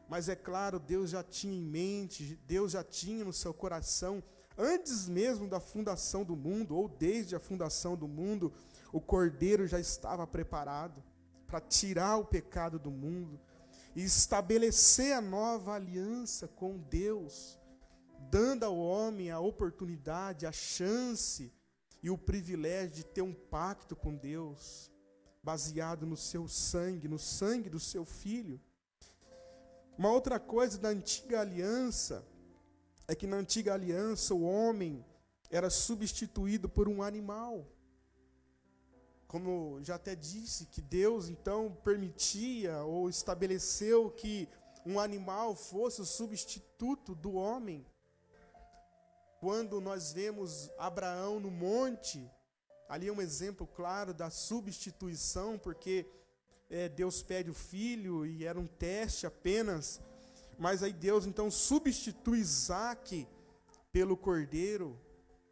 Mas 0.08 0.28
é 0.28 0.34
claro, 0.34 0.80
Deus 0.80 1.10
já 1.10 1.22
tinha 1.22 1.54
em 1.54 1.64
mente, 1.64 2.36
Deus 2.46 2.72
já 2.72 2.82
tinha 2.82 3.24
no 3.24 3.32
seu 3.32 3.54
coração 3.54 4.20
Antes 4.62 5.08
mesmo 5.08 5.48
da 5.48 5.58
fundação 5.58 6.22
do 6.22 6.36
mundo, 6.36 6.76
ou 6.76 6.86
desde 6.86 7.34
a 7.34 7.40
fundação 7.40 7.96
do 7.96 8.06
mundo, 8.06 8.52
o 8.92 9.00
Cordeiro 9.00 9.66
já 9.66 9.80
estava 9.80 10.26
preparado 10.26 11.02
para 11.46 11.62
tirar 11.62 12.18
o 12.18 12.26
pecado 12.26 12.78
do 12.78 12.90
mundo 12.90 13.40
e 13.94 14.02
estabelecer 14.02 15.14
a 15.14 15.20
nova 15.20 15.74
aliança 15.74 16.46
com 16.46 16.78
Deus, 16.78 17.58
dando 18.30 18.64
ao 18.64 18.76
homem 18.76 19.30
a 19.30 19.40
oportunidade, 19.40 20.46
a 20.46 20.52
chance 20.52 21.52
e 22.02 22.08
o 22.08 22.16
privilégio 22.16 22.96
de 22.96 23.04
ter 23.04 23.22
um 23.22 23.34
pacto 23.34 23.96
com 23.96 24.14
Deus, 24.14 24.90
baseado 25.42 26.06
no 26.06 26.16
seu 26.16 26.48
sangue, 26.48 27.08
no 27.08 27.18
sangue 27.18 27.68
do 27.68 27.80
seu 27.80 28.04
filho. 28.04 28.60
Uma 29.98 30.10
outra 30.10 30.38
coisa 30.38 30.78
da 30.78 30.88
antiga 30.88 31.40
aliança 31.40 32.24
é 33.06 33.14
que 33.14 33.26
na 33.26 33.36
antiga 33.36 33.74
aliança 33.74 34.34
o 34.34 34.42
homem 34.42 35.04
era 35.50 35.68
substituído 35.68 36.68
por 36.68 36.88
um 36.88 37.02
animal. 37.02 37.66
Como 39.30 39.78
já 39.82 39.94
até 39.94 40.14
disse, 40.16 40.66
que 40.66 40.82
Deus 40.82 41.28
então 41.28 41.72
permitia 41.84 42.82
ou 42.82 43.08
estabeleceu 43.08 44.10
que 44.10 44.48
um 44.84 44.98
animal 44.98 45.54
fosse 45.54 46.02
o 46.02 46.04
substituto 46.04 47.14
do 47.14 47.34
homem. 47.34 47.86
Quando 49.38 49.80
nós 49.80 50.12
vemos 50.12 50.68
Abraão 50.76 51.38
no 51.38 51.50
monte, 51.50 52.28
ali 52.88 53.06
é 53.06 53.12
um 53.12 53.22
exemplo 53.22 53.66
claro 53.66 54.12
da 54.12 54.30
substituição, 54.30 55.56
porque 55.56 56.04
é, 56.68 56.88
Deus 56.88 57.22
pede 57.22 57.50
o 57.50 57.54
filho 57.54 58.26
e 58.26 58.44
era 58.44 58.58
um 58.58 58.66
teste 58.66 59.26
apenas 59.26 60.00
mas 60.60 60.82
aí 60.82 60.92
Deus 60.92 61.24
então 61.24 61.50
substitui 61.50 62.38
Isaac 62.38 63.26
pelo 63.90 64.14
cordeiro 64.14 65.00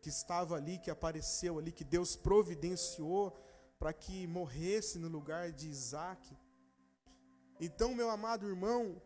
que 0.03 0.11
estava 0.11 0.55
ali, 0.55 0.77
que 0.79 0.91
apareceu 0.91 1.59
ali, 1.59 1.73
que 1.73 1.83
Deus 1.83 2.15
providenciou 2.15 3.35
para 3.79 3.93
que 3.93 4.27
morresse 4.27 4.99
no 4.99 5.09
lugar 5.09 5.53
de 5.53 5.69
Isaac. 5.69 6.37
Então, 7.61 7.95
meu 7.95 8.11
amado 8.11 8.47
irmão, 8.47 9.01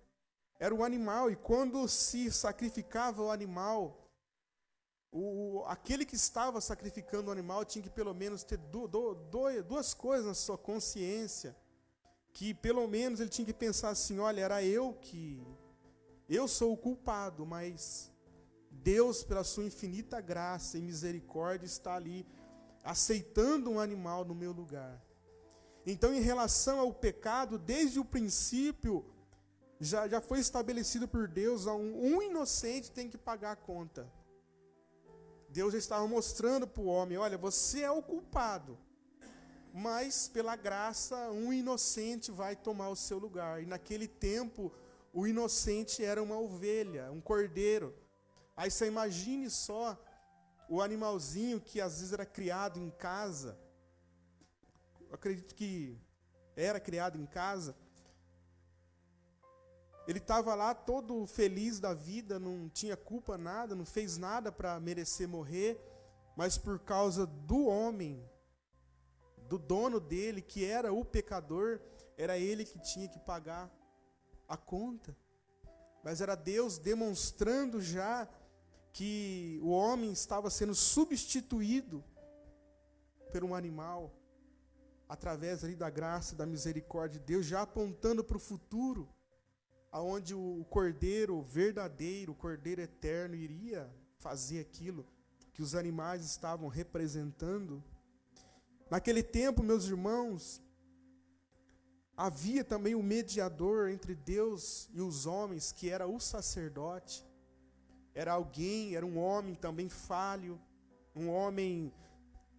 era 0.58 0.74
o 0.74 0.84
animal, 0.84 1.30
e 1.30 1.36
quando 1.36 1.86
se 1.88 2.30
sacrificava 2.30 3.22
o 3.22 3.30
animal, 3.30 4.02
o, 5.10 5.62
aquele 5.66 6.06
que 6.06 6.14
estava 6.14 6.60
sacrificando 6.60 7.28
o 7.28 7.32
animal 7.32 7.64
tinha 7.64 7.82
que 7.82 7.90
pelo 7.90 8.14
menos 8.14 8.42
ter 8.42 8.56
do, 8.56 8.88
do, 8.88 9.14
do, 9.14 9.62
duas 9.62 9.92
coisas 9.92 10.26
na 10.26 10.34
sua 10.34 10.56
consciência. 10.56 11.54
Que 12.32 12.54
pelo 12.54 12.88
menos 12.88 13.20
ele 13.20 13.28
tinha 13.28 13.44
que 13.44 13.52
pensar 13.52 13.90
assim: 13.90 14.18
olha, 14.18 14.40
era 14.40 14.64
eu 14.64 14.94
que 14.94 15.46
eu 16.26 16.48
sou 16.48 16.72
o 16.72 16.78
culpado, 16.78 17.44
mas 17.44 18.10
Deus, 18.70 19.22
pela 19.22 19.44
sua 19.44 19.64
infinita 19.64 20.18
graça 20.18 20.78
e 20.78 20.80
misericórdia, 20.80 21.66
está 21.66 21.94
ali 21.94 22.26
aceitando 22.82 23.70
um 23.70 23.80
animal 23.80 24.24
no 24.24 24.34
meu 24.34 24.52
lugar. 24.52 25.00
Então, 25.86 26.14
em 26.14 26.20
relação 26.20 26.80
ao 26.80 26.92
pecado, 26.92 27.58
desde 27.58 27.98
o 27.98 28.04
princípio, 28.04 29.04
já, 29.80 30.06
já 30.06 30.20
foi 30.20 30.38
estabelecido 30.38 31.08
por 31.08 31.26
Deus, 31.26 31.66
um, 31.66 32.16
um 32.16 32.22
inocente 32.22 32.90
tem 32.90 33.08
que 33.08 33.18
pagar 33.18 33.52
a 33.52 33.56
conta. 33.56 34.10
Deus 35.48 35.72
já 35.72 35.78
estava 35.78 36.06
mostrando 36.06 36.66
para 36.66 36.82
o 36.82 36.86
homem: 36.86 37.18
olha, 37.18 37.36
você 37.36 37.82
é 37.82 37.90
o 37.90 38.02
culpado, 38.02 38.78
mas 39.74 40.28
pela 40.28 40.54
graça, 40.54 41.30
um 41.30 41.52
inocente 41.52 42.30
vai 42.30 42.54
tomar 42.54 42.88
o 42.90 42.96
seu 42.96 43.18
lugar. 43.18 43.62
E 43.62 43.66
naquele 43.66 44.06
tempo, 44.06 44.72
o 45.12 45.26
inocente 45.26 46.04
era 46.04 46.22
uma 46.22 46.38
ovelha, 46.38 47.10
um 47.10 47.20
cordeiro. 47.20 47.94
Aí 48.56 48.70
você 48.70 48.86
imagine 48.86 49.50
só 49.50 49.98
o 50.72 50.80
animalzinho 50.80 51.60
que 51.60 51.82
às 51.82 51.98
vezes 51.98 52.14
era 52.14 52.24
criado 52.24 52.80
em 52.80 52.88
casa. 52.88 53.58
Acredito 55.12 55.54
que 55.54 56.00
era 56.56 56.80
criado 56.80 57.18
em 57.18 57.26
casa. 57.26 57.76
Ele 60.08 60.16
estava 60.16 60.54
lá 60.54 60.74
todo 60.74 61.26
feliz 61.26 61.78
da 61.78 61.92
vida, 61.92 62.38
não 62.38 62.70
tinha 62.70 62.96
culpa 62.96 63.36
nada, 63.36 63.74
não 63.74 63.84
fez 63.84 64.16
nada 64.16 64.50
para 64.50 64.80
merecer 64.80 65.28
morrer, 65.28 65.78
mas 66.34 66.56
por 66.56 66.78
causa 66.78 67.26
do 67.26 67.66
homem, 67.66 68.26
do 69.50 69.58
dono 69.58 70.00
dele, 70.00 70.40
que 70.40 70.64
era 70.64 70.90
o 70.90 71.04
pecador, 71.04 71.82
era 72.16 72.38
ele 72.38 72.64
que 72.64 72.78
tinha 72.78 73.08
que 73.08 73.18
pagar 73.18 73.70
a 74.48 74.56
conta. 74.56 75.14
Mas 76.02 76.22
era 76.22 76.34
Deus 76.34 76.78
demonstrando 76.78 77.78
já 77.78 78.26
que 78.92 79.58
o 79.62 79.70
homem 79.70 80.12
estava 80.12 80.50
sendo 80.50 80.74
substituído 80.74 82.04
por 83.30 83.42
um 83.42 83.54
animal, 83.54 84.12
através 85.08 85.64
ali 85.64 85.74
da 85.74 85.88
graça, 85.88 86.36
da 86.36 86.44
misericórdia 86.44 87.18
de 87.18 87.26
Deus, 87.26 87.46
já 87.46 87.62
apontando 87.62 88.22
para 88.22 88.36
o 88.36 88.40
futuro 88.40 89.08
aonde 89.90 90.34
o 90.34 90.64
cordeiro 90.70 91.42
verdadeiro, 91.42 92.32
o 92.32 92.34
cordeiro 92.34 92.80
eterno 92.80 93.34
iria 93.34 93.90
fazer 94.18 94.60
aquilo 94.60 95.06
que 95.52 95.62
os 95.62 95.74
animais 95.74 96.24
estavam 96.24 96.68
representando. 96.68 97.84
Naquele 98.90 99.22
tempo, 99.22 99.62
meus 99.62 99.84
irmãos, 99.84 100.62
havia 102.16 102.64
também 102.64 102.94
o 102.94 103.02
mediador 103.02 103.90
entre 103.90 104.14
Deus 104.14 104.88
e 104.92 105.00
os 105.00 105.26
homens, 105.26 105.72
que 105.72 105.90
era 105.90 106.06
o 106.06 106.18
sacerdote. 106.18 107.24
Era 108.14 108.32
alguém, 108.32 108.94
era 108.94 109.04
um 109.04 109.18
homem 109.18 109.54
também 109.54 109.88
falho, 109.88 110.60
um 111.14 111.28
homem 111.28 111.92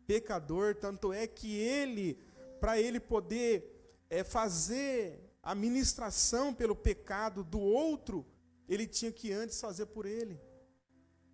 pecador, 0.08 0.76
tanto 0.76 1.14
é 1.14 1.28
que 1.28 1.56
ele, 1.56 2.20
para 2.60 2.80
ele 2.80 3.00
poder 3.00 4.06
é, 4.10 4.24
fazer 4.24 5.20
a 5.42 5.54
ministração 5.54 6.54
pelo 6.54 6.76
pecado 6.76 7.44
do 7.44 7.60
outro, 7.60 8.26
ele 8.68 8.88
tinha 8.88 9.12
que 9.12 9.32
antes 9.32 9.60
fazer 9.60 9.88
por 9.88 10.06
ele. 10.06 10.40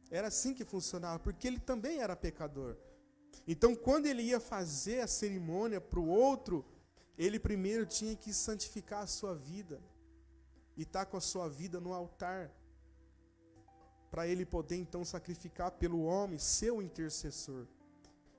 Era 0.10 0.28
assim 0.28 0.54
que 0.54 0.66
funcionava, 0.66 1.20
porque 1.20 1.48
ele 1.48 1.60
também 1.60 2.00
era 2.00 2.16
pecador. 2.16 2.76
Então, 3.48 3.76
quando 3.76 4.08
ele 4.08 4.24
ia 4.24 4.40
fazer 4.40 5.02
a 5.02 5.08
cerimônia 5.08 5.80
para 5.80 6.00
o 6.00 6.08
outro, 6.08 6.66
ele 7.18 7.40
primeiro 7.40 7.86
tinha 7.86 8.16
que 8.16 8.34
santificar 8.34 9.04
a 9.04 9.08
sua 9.08 9.36
vida 9.36 9.80
e 10.76 10.84
estar 10.84 11.06
tá 11.06 11.12
com 11.12 11.18
a 11.18 11.22
sua 11.22 11.48
vida 11.48 11.80
no 11.80 11.94
altar, 11.94 12.52
para 14.10 14.28
ele 14.28 14.46
poder 14.46 14.76
então 14.76 15.06
sacrificar 15.06 15.72
pelo 15.72 16.04
homem, 16.04 16.38
seu 16.40 16.82
intercessor. 16.82 17.66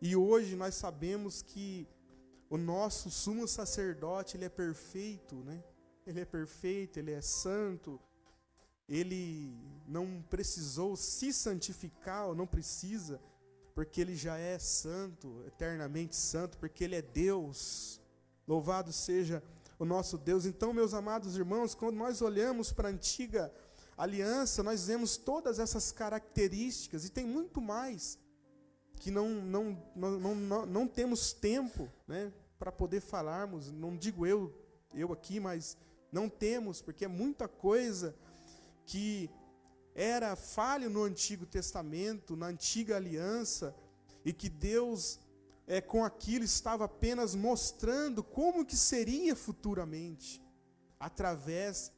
E 0.00 0.16
hoje 0.16 0.56
nós 0.56 0.74
sabemos 0.74 1.42
que 1.42 1.86
o 2.48 2.56
nosso 2.56 3.10
sumo 3.10 3.46
sacerdote, 3.46 4.36
ele 4.36 4.44
é 4.44 4.48
perfeito, 4.48 5.36
né? 5.36 5.62
Ele 6.06 6.20
é 6.20 6.24
perfeito, 6.24 6.98
ele 6.98 7.12
é 7.12 7.20
santo. 7.20 8.00
Ele 8.88 9.54
não 9.86 10.20
precisou 10.28 10.96
se 10.96 11.32
santificar, 11.32 12.26
ou 12.26 12.34
não 12.34 12.46
precisa, 12.46 13.20
porque 13.72 14.00
ele 14.00 14.16
já 14.16 14.36
é 14.36 14.58
santo, 14.58 15.44
eternamente 15.46 16.16
santo, 16.16 16.58
porque 16.58 16.82
ele 16.82 16.96
é 16.96 17.02
Deus. 17.02 18.00
Louvado 18.48 18.92
seja 18.92 19.40
o 19.78 19.84
nosso 19.84 20.18
Deus. 20.18 20.44
Então, 20.44 20.72
meus 20.72 20.92
amados 20.92 21.36
irmãos, 21.36 21.74
quando 21.74 21.96
nós 21.96 22.20
olhamos 22.20 22.72
para 22.72 22.88
a 22.88 22.90
antiga 22.90 23.52
aliança, 24.02 24.62
nós 24.62 24.86
vemos 24.86 25.18
todas 25.18 25.58
essas 25.58 25.92
características 25.92 27.04
e 27.04 27.10
tem 27.10 27.26
muito 27.26 27.60
mais 27.60 28.18
que 28.98 29.10
não, 29.10 29.28
não, 29.28 29.82
não, 29.94 30.34
não, 30.34 30.66
não 30.66 30.86
temos 30.88 31.32
tempo 31.32 31.90
né, 32.06 32.32
para 32.58 32.72
poder 32.72 33.00
falarmos. 33.00 33.70
Não 33.70 33.96
digo 33.96 34.26
eu, 34.26 34.54
eu 34.94 35.12
aqui, 35.12 35.38
mas 35.38 35.76
não 36.10 36.28
temos, 36.28 36.80
porque 36.80 37.04
é 37.04 37.08
muita 37.08 37.46
coisa 37.46 38.14
que 38.86 39.30
era 39.94 40.34
falho 40.34 40.88
no 40.88 41.02
Antigo 41.02 41.44
Testamento, 41.44 42.36
na 42.36 42.46
antiga 42.46 42.96
aliança, 42.96 43.74
e 44.24 44.32
que 44.32 44.48
Deus 44.48 45.18
é, 45.66 45.80
com 45.80 46.04
aquilo 46.04 46.44
estava 46.44 46.84
apenas 46.84 47.34
mostrando 47.34 48.22
como 48.22 48.64
que 48.64 48.76
seria 48.76 49.36
futuramente, 49.36 50.42
através 50.98 51.92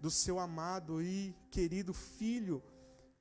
do 0.00 0.10
seu 0.10 0.38
amado 0.38 1.02
e 1.02 1.34
querido 1.50 1.92
filho 1.92 2.62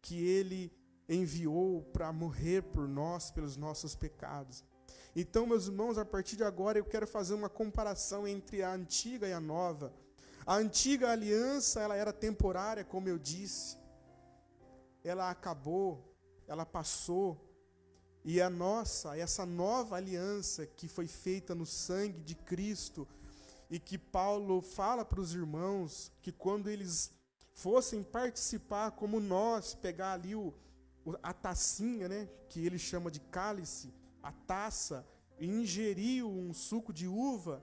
que 0.01 0.23
ele 0.25 0.71
enviou 1.07 1.83
para 1.93 2.11
morrer 2.11 2.63
por 2.63 2.87
nós, 2.87 3.31
pelos 3.31 3.55
nossos 3.55 3.95
pecados. 3.95 4.63
Então, 5.15 5.45
meus 5.45 5.67
irmãos, 5.67 5.97
a 5.97 6.03
partir 6.03 6.35
de 6.35 6.43
agora 6.43 6.77
eu 6.77 6.83
quero 6.83 7.07
fazer 7.07 7.33
uma 7.33 7.49
comparação 7.49 8.27
entre 8.27 8.61
a 8.61 8.73
antiga 8.73 9.27
e 9.27 9.33
a 9.33 9.39
nova. 9.39 9.93
A 10.45 10.55
antiga 10.55 11.09
aliança, 11.09 11.79
ela 11.79 11.95
era 11.95 12.11
temporária, 12.11 12.83
como 12.83 13.07
eu 13.07 13.17
disse. 13.17 13.77
Ela 15.03 15.29
acabou, 15.29 16.15
ela 16.47 16.65
passou. 16.65 17.41
E 18.23 18.41
a 18.41 18.49
nossa, 18.49 19.17
essa 19.17 19.45
nova 19.45 19.95
aliança 19.95 20.65
que 20.65 20.87
foi 20.87 21.07
feita 21.07 21.55
no 21.55 21.65
sangue 21.65 22.21
de 22.21 22.35
Cristo, 22.35 23.07
e 23.75 23.79
que 23.79 23.97
Paulo 23.97 24.61
fala 24.61 25.03
para 25.03 25.19
os 25.19 25.33
irmãos 25.33 26.09
que 26.21 26.31
quando 26.31 26.69
eles 26.69 27.11
fossem 27.51 28.01
participar, 28.01 28.91
como 28.91 29.19
nós, 29.19 29.73
pegar 29.73 30.13
ali 30.13 30.33
o, 30.33 30.53
a 31.21 31.33
tacinha, 31.33 32.07
né, 32.07 32.29
que 32.47 32.65
ele 32.65 32.79
chama 32.79 33.11
de 33.11 33.19
cálice, 33.19 33.93
a 34.23 34.31
taça, 34.31 35.05
e 35.37 35.45
ingerir 35.45 36.25
um 36.25 36.53
suco 36.53 36.93
de 36.93 37.05
uva, 37.05 37.61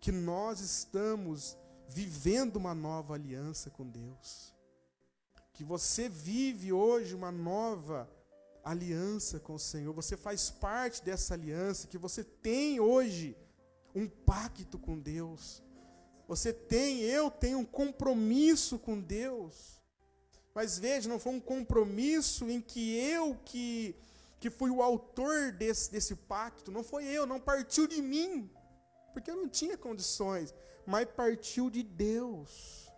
que 0.00 0.12
nós 0.12 0.60
estamos 0.60 1.56
vivendo 1.88 2.54
uma 2.54 2.72
nova 2.72 3.14
aliança 3.14 3.70
com 3.70 3.84
Deus. 3.84 4.54
Que 5.52 5.64
você 5.64 6.08
vive 6.08 6.72
hoje 6.72 7.12
uma 7.12 7.32
nova 7.32 8.08
aliança 8.62 9.40
com 9.40 9.54
o 9.54 9.58
Senhor, 9.58 9.92
você 9.92 10.16
faz 10.16 10.48
parte 10.48 11.02
dessa 11.02 11.34
aliança, 11.34 11.88
que 11.88 11.98
você 11.98 12.22
tem 12.22 12.78
hoje 12.78 13.36
um 13.94 14.08
pacto 14.08 14.78
com 14.78 14.98
Deus. 14.98 15.62
Você 16.28 16.52
tem, 16.52 17.00
eu 17.00 17.30
tenho 17.30 17.58
um 17.58 17.64
compromisso 17.64 18.78
com 18.78 19.00
Deus. 19.00 19.80
Mas 20.54 20.78
veja, 20.78 21.08
não 21.08 21.18
foi 21.18 21.32
um 21.32 21.40
compromisso 21.40 22.48
em 22.50 22.60
que 22.60 22.96
eu 22.96 23.36
que, 23.44 23.94
que 24.38 24.50
fui 24.50 24.70
o 24.70 24.82
autor 24.82 25.52
desse, 25.52 25.90
desse 25.90 26.14
pacto, 26.14 26.70
não 26.70 26.82
foi 26.82 27.04
eu, 27.04 27.26
não 27.26 27.40
partiu 27.40 27.86
de 27.86 28.02
mim, 28.02 28.50
porque 29.12 29.30
eu 29.30 29.36
não 29.36 29.48
tinha 29.48 29.76
condições, 29.76 30.54
mas 30.86 31.08
partiu 31.08 31.70
de 31.70 31.82
Deus. 31.82 32.88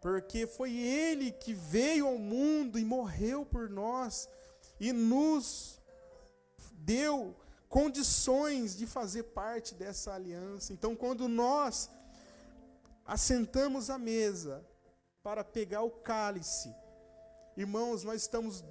Porque 0.00 0.46
foi 0.46 0.74
Ele 0.74 1.30
que 1.30 1.52
veio 1.52 2.06
ao 2.06 2.18
mundo 2.18 2.78
e 2.78 2.84
morreu 2.84 3.44
por 3.44 3.68
nós 3.68 4.28
e 4.78 4.92
nos 4.92 5.78
deu 6.72 7.36
condições 7.70 8.76
de 8.76 8.86
fazer 8.86 9.22
parte 9.22 9.74
dessa 9.74 10.12
aliança. 10.12 10.74
Então, 10.74 10.94
quando 10.94 11.26
nós 11.26 11.88
assentamos 13.06 13.88
à 13.88 13.96
mesa, 13.96 14.62
para 15.22 15.44
pegar 15.44 15.82
o 15.82 15.90
cálice. 15.90 16.74
Irmãos, 17.56 18.04
nós 18.04 18.22
estamos 18.22 18.64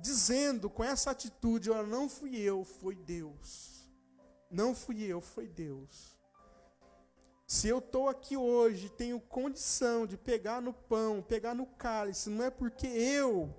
dizendo 0.00 0.68
com 0.68 0.84
essa 0.84 1.10
atitude: 1.10 1.70
olha, 1.70 1.86
não 1.86 2.08
fui 2.08 2.36
eu, 2.36 2.64
foi 2.64 2.94
Deus. 2.94 3.88
Não 4.50 4.74
fui 4.74 5.02
eu, 5.02 5.20
foi 5.20 5.46
Deus. 5.46 6.16
Se 7.46 7.68
eu 7.68 7.78
estou 7.78 8.08
aqui 8.08 8.36
hoje, 8.36 8.90
tenho 8.90 9.18
condição 9.18 10.06
de 10.06 10.18
pegar 10.18 10.60
no 10.60 10.72
pão, 10.72 11.22
pegar 11.22 11.54
no 11.54 11.64
cálice, 11.64 12.28
não 12.28 12.44
é 12.44 12.50
porque 12.50 12.86
eu, 12.86 13.54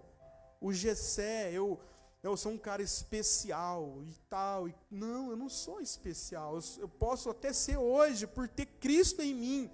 o 0.62 0.72
Gessé, 0.72 1.52
eu, 1.52 1.80
eu 2.22 2.36
sou 2.36 2.52
um 2.52 2.58
cara 2.58 2.82
especial 2.82 4.02
e 4.08 4.16
tal. 4.30 4.68
E, 4.68 4.76
não, 4.90 5.30
eu 5.30 5.38
não 5.38 5.50
sou 5.50 5.80
especial. 5.80 6.60
Eu, 6.78 6.88
posso 6.88 7.30
até 7.30 7.54
ser 7.54 7.78
hoje 7.78 8.28
por 8.28 8.48
ter 8.48 8.66
Cristo 8.66 9.22
em 9.22 9.34
mim 9.34 9.72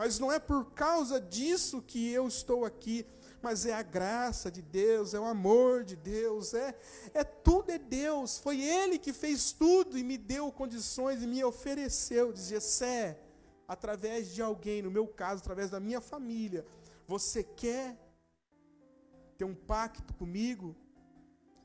mas 0.00 0.18
não 0.18 0.32
é 0.32 0.38
por 0.38 0.72
causa 0.72 1.20
disso 1.20 1.82
que 1.82 2.10
eu 2.10 2.26
estou 2.26 2.64
aqui, 2.64 3.04
mas 3.42 3.66
é 3.66 3.74
a 3.74 3.82
graça 3.82 4.50
de 4.50 4.62
Deus, 4.62 5.12
é 5.12 5.20
o 5.20 5.26
amor 5.26 5.84
de 5.84 5.94
Deus, 5.94 6.54
é, 6.54 6.74
é 7.12 7.22
tudo 7.22 7.70
é 7.70 7.76
Deus. 7.76 8.38
Foi 8.38 8.62
Ele 8.62 8.98
que 8.98 9.12
fez 9.12 9.52
tudo 9.52 9.98
e 9.98 10.02
me 10.02 10.16
deu 10.16 10.50
condições 10.50 11.22
e 11.22 11.26
me 11.26 11.44
ofereceu. 11.44 12.32
Dizia, 12.32 12.62
Sé, 12.62 13.20
através 13.68 14.32
de 14.32 14.40
alguém, 14.40 14.80
no 14.80 14.90
meu 14.90 15.06
caso, 15.06 15.42
através 15.42 15.68
da 15.68 15.78
minha 15.78 16.00
família, 16.00 16.64
você 17.06 17.44
quer 17.44 17.94
ter 19.36 19.44
um 19.44 19.54
pacto 19.54 20.14
comigo? 20.14 20.74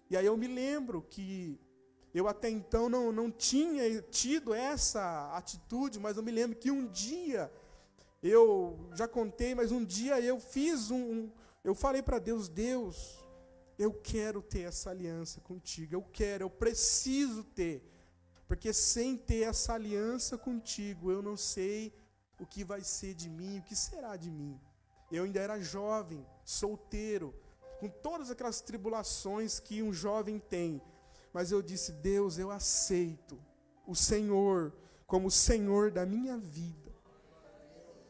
E 0.09 0.15
aí 0.15 0.25
eu 0.25 0.37
me 0.37 0.47
lembro 0.47 1.01
que 1.01 1.59
eu 2.13 2.27
até 2.27 2.49
então 2.49 2.87
não, 2.87 3.11
não 3.11 3.29
tinha 3.29 4.01
tido 4.03 4.53
essa 4.53 5.35
atitude, 5.35 5.99
mas 5.99 6.15
eu 6.15 6.23
me 6.23 6.31
lembro 6.31 6.57
que 6.57 6.71
um 6.71 6.87
dia, 6.87 7.51
eu 8.23 8.89
já 8.93 9.07
contei, 9.07 9.53
mas 9.53 9.71
um 9.71 9.83
dia 9.83 10.19
eu 10.21 10.39
fiz 10.39 10.91
um. 10.91 11.29
Eu 11.63 11.75
falei 11.75 12.01
para 12.01 12.19
Deus: 12.19 12.47
Deus, 12.47 13.25
eu 13.77 13.91
quero 13.91 14.41
ter 14.41 14.61
essa 14.61 14.91
aliança 14.91 15.41
contigo, 15.41 15.93
eu 15.93 16.01
quero, 16.01 16.45
eu 16.45 16.49
preciso 16.49 17.43
ter, 17.43 17.83
porque 18.47 18.71
sem 18.71 19.17
ter 19.17 19.41
essa 19.41 19.73
aliança 19.73 20.37
contigo, 20.37 21.11
eu 21.11 21.21
não 21.21 21.35
sei 21.35 21.93
o 22.39 22.45
que 22.45 22.63
vai 22.63 22.81
ser 22.81 23.13
de 23.13 23.29
mim, 23.29 23.59
o 23.59 23.63
que 23.63 23.75
será 23.75 24.15
de 24.15 24.29
mim. 24.31 24.59
Eu 25.11 25.23
ainda 25.23 25.39
era 25.39 25.59
jovem, 25.59 26.25
solteiro, 26.43 27.35
com 27.85 28.01
todas 28.01 28.31
aquelas 28.31 28.61
tribulações 28.61 29.59
que 29.59 29.81
um 29.81 29.93
jovem 29.93 30.39
tem 30.39 30.81
mas 31.35 31.51
eu 31.51 31.61
disse: 31.61 31.91
Deus, 31.91 32.37
eu 32.37 32.49
aceito 32.49 33.37
o 33.85 33.93
Senhor 33.93 34.73
como 35.05 35.29
Senhor 35.29 35.91
da 35.91 36.05
minha 36.05 36.37
vida, 36.37 36.95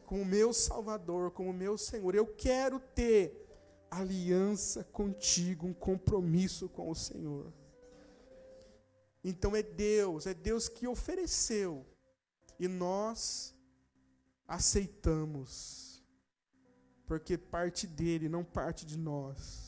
como 0.04 0.24
meu 0.24 0.52
Salvador, 0.52 1.32
como 1.32 1.52
meu 1.52 1.76
Senhor. 1.76 2.14
Eu 2.14 2.24
quero 2.24 2.78
ter 2.78 3.44
aliança 3.90 4.84
contigo, 4.84 5.66
um 5.66 5.74
compromisso 5.74 6.68
com 6.68 6.88
o 6.88 6.94
Senhor. 6.94 7.52
Então 9.24 9.56
é 9.56 9.62
Deus, 9.64 10.28
é 10.28 10.32
Deus 10.32 10.68
que 10.68 10.86
ofereceu 10.86 11.84
e 12.60 12.68
nós 12.68 13.52
aceitamos, 14.46 16.00
porque 17.08 17.36
parte 17.36 17.88
dele, 17.88 18.28
não 18.28 18.44
parte 18.44 18.86
de 18.86 18.96
nós. 18.96 19.65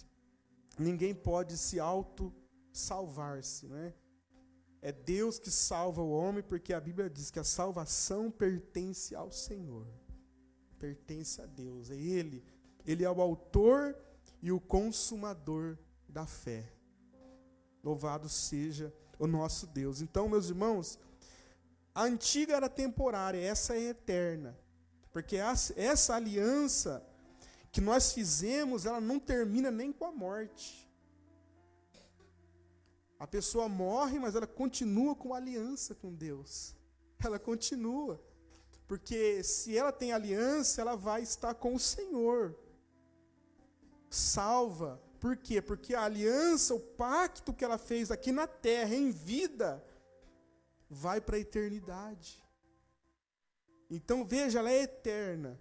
Ninguém 0.79 1.14
pode 1.14 1.57
se 1.57 1.81
auto 1.81 2.33
salvar-se, 2.73 3.67
né? 3.67 3.95
É 4.81 4.93
Deus 4.93 5.38
que 5.38 5.51
salva 5.51 6.01
o 6.01 6.11
homem, 6.11 6.43
porque 6.43 6.73
a 6.73 6.81
Bíblia 6.81 7.11
diz 7.11 7.31
que 7.31 7.41
a 7.41 7.45
salvação 7.45 8.31
pertence 8.31 9.14
ao 9.14 9.33
Senhor. 9.33 9.87
Pertence 10.79 11.41
a 11.41 11.47
Deus. 11.47 11.91
É 11.91 11.97
Ele. 11.97 12.45
Ele 12.87 13.05
é 13.05 13.11
o 13.11 13.21
autor 13.21 13.97
e 14.41 14.53
o 14.53 14.61
consumador 14.61 15.77
da 16.09 16.27
fé. 16.27 16.73
Louvado 17.83 18.29
seja 18.29 18.95
o 19.19 19.27
nosso 19.27 19.67
Deus. 19.67 20.01
Então, 20.01 20.29
meus 20.29 20.49
irmãos, 20.49 20.99
a 21.93 22.05
antiga 22.05 22.55
era 22.55 22.69
temporária, 22.69 23.41
essa 23.41 23.75
é 23.75 23.88
eterna. 23.88 24.57
Porque 25.11 25.37
essa 25.37 26.14
aliança 26.14 27.05
que 27.79 27.85
nós 27.85 28.12
fizemos, 28.12 28.87
ela 28.87 29.01
não 29.01 29.21
termina 29.21 29.71
nem 29.71 29.93
com 29.93 30.05
a 30.05 30.11
morte. 30.11 30.91
A 33.17 33.25
pessoa 33.25 33.69
morre, 33.69 34.19
mas 34.19 34.35
ela 34.35 34.49
continua 34.49 35.14
com 35.14 35.33
aliança 35.33 35.95
com 35.95 36.12
Deus. 36.12 36.75
Ela 37.25 37.38
continua. 37.38 38.21
Porque 38.88 39.45
se 39.45 39.79
ela 39.79 39.93
tem 39.93 40.11
aliança, 40.12 40.81
ela 40.81 40.97
vai 40.97 41.23
estar 41.23 41.55
com 41.55 41.73
o 41.73 41.79
Senhor. 41.79 42.59
Salva. 44.11 45.01
Por 45.21 45.37
quê? 45.37 45.62
Porque 45.62 45.95
a 45.95 46.03
aliança, 46.03 46.75
o 46.75 46.81
pacto 46.81 47.55
que 47.55 47.64
ela 47.64 47.79
fez 47.79 48.11
aqui 48.11 48.33
na 48.33 48.49
terra, 48.49 48.97
em 48.97 49.12
vida, 49.12 49.85
vai 50.91 51.21
para 51.21 51.37
a 51.37 51.41
eternidade. 51.41 52.43
Então 53.88 54.25
veja, 54.25 54.59
ela 54.59 54.73
é 54.73 54.83
eterna. 54.83 55.61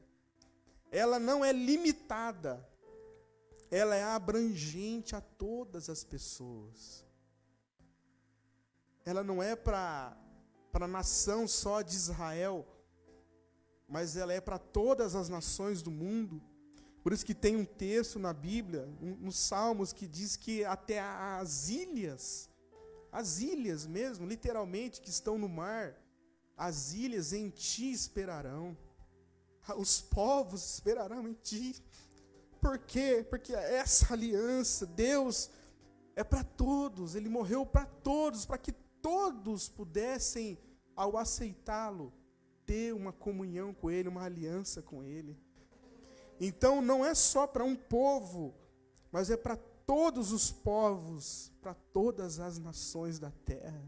Ela 0.92 1.20
não 1.20 1.44
é 1.44 1.52
limitada. 1.52 2.66
Ela 3.70 3.96
é 3.96 4.04
abrangente 4.04 5.16
a 5.16 5.22
todas 5.22 5.90
as 5.90 6.04
pessoas 6.04 7.08
ela 9.10 9.24
não 9.24 9.42
é 9.42 9.56
para 9.56 10.18
a 10.74 10.88
nação 10.88 11.48
só 11.48 11.82
de 11.82 11.96
Israel, 11.96 12.68
mas 13.88 14.18
ela 14.18 14.34
é 14.34 14.42
para 14.42 14.60
todas 14.60 15.16
as 15.16 15.30
nações 15.30 15.82
do 15.82 15.90
mundo. 15.90 16.42
Por 17.02 17.14
isso 17.14 17.26
que 17.26 17.34
tem 17.34 17.56
um 17.56 17.64
texto 17.64 18.20
na 18.20 18.34
Bíblia, 18.34 18.86
nos 19.00 19.38
Salmos, 19.40 19.94
que 19.94 20.06
diz 20.06 20.36
que 20.36 20.66
até 20.66 21.00
as 21.00 21.70
ilhas, 21.70 22.50
as 23.10 23.40
ilhas 23.40 23.88
mesmo, 23.88 24.28
literalmente, 24.28 25.00
que 25.00 25.10
estão 25.10 25.38
no 25.38 25.48
mar, 25.48 25.96
as 26.58 26.92
ilhas 26.94 27.32
em 27.32 27.50
ti 27.50 27.90
esperarão. 27.90 28.78
Os 29.76 30.02
povos 30.02 30.76
esperarão 30.76 31.28
em 31.28 31.34
ti. 31.34 31.76
Por 32.62 32.78
quê? 32.80 33.26
Porque 33.30 33.54
essa 33.54 34.14
aliança, 34.14 34.86
Deus 34.86 35.50
é 36.16 36.24
para 36.24 36.44
todos, 36.44 37.16
Ele 37.16 37.30
morreu 37.30 37.66
para 37.66 37.86
todos, 37.86 38.46
para 38.46 38.58
que 38.58 38.72
todos 39.02 39.70
pudessem, 39.70 40.58
ao 40.96 41.16
aceitá-lo, 41.16 42.12
ter 42.66 42.94
uma 42.94 43.14
comunhão 43.14 43.74
com 43.74 43.92
Ele, 43.92 44.10
uma 44.10 44.24
aliança 44.24 44.82
com 44.82 45.04
Ele. 45.04 45.38
Então 46.40 46.82
não 46.82 47.06
é 47.06 47.14
só 47.14 47.46
para 47.46 47.64
um 47.64 47.76
povo, 47.76 48.56
mas 49.12 49.30
é 49.30 49.38
para 49.38 49.56
todos 49.56 50.32
os 50.32 50.52
povos, 50.52 51.52
para 51.62 51.74
todas 51.74 52.40
as 52.40 52.58
nações 52.58 53.20
da 53.20 53.32
terra. 53.32 53.82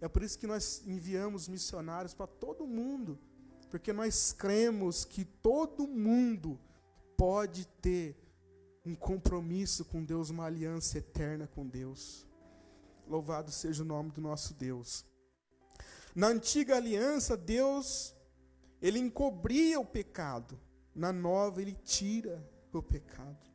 É 0.00 0.08
por 0.08 0.22
isso 0.22 0.38
que 0.38 0.46
nós 0.46 0.82
enviamos 0.86 1.48
missionários 1.48 2.14
para 2.14 2.26
todo 2.26 2.66
mundo, 2.66 3.18
porque 3.70 3.92
nós 3.92 4.32
cremos 4.32 5.04
que 5.04 5.24
todo 5.24 5.86
mundo 5.86 6.58
pode 7.16 7.66
ter 7.80 8.16
um 8.84 8.94
compromisso 8.94 9.84
com 9.84 10.04
Deus, 10.04 10.30
uma 10.30 10.46
aliança 10.46 10.98
eterna 10.98 11.46
com 11.46 11.66
Deus. 11.66 12.26
Louvado 13.06 13.50
seja 13.50 13.82
o 13.82 13.86
nome 13.86 14.10
do 14.10 14.20
nosso 14.20 14.54
Deus. 14.54 15.04
Na 16.14 16.28
antiga 16.28 16.76
aliança, 16.76 17.36
Deus 17.36 18.14
ele 18.80 18.98
encobria 18.98 19.78
o 19.78 19.84
pecado. 19.84 20.58
Na 20.94 21.12
nova, 21.12 21.60
ele 21.60 21.74
tira 21.84 22.42
o 22.72 22.82
pecado. 22.82 23.48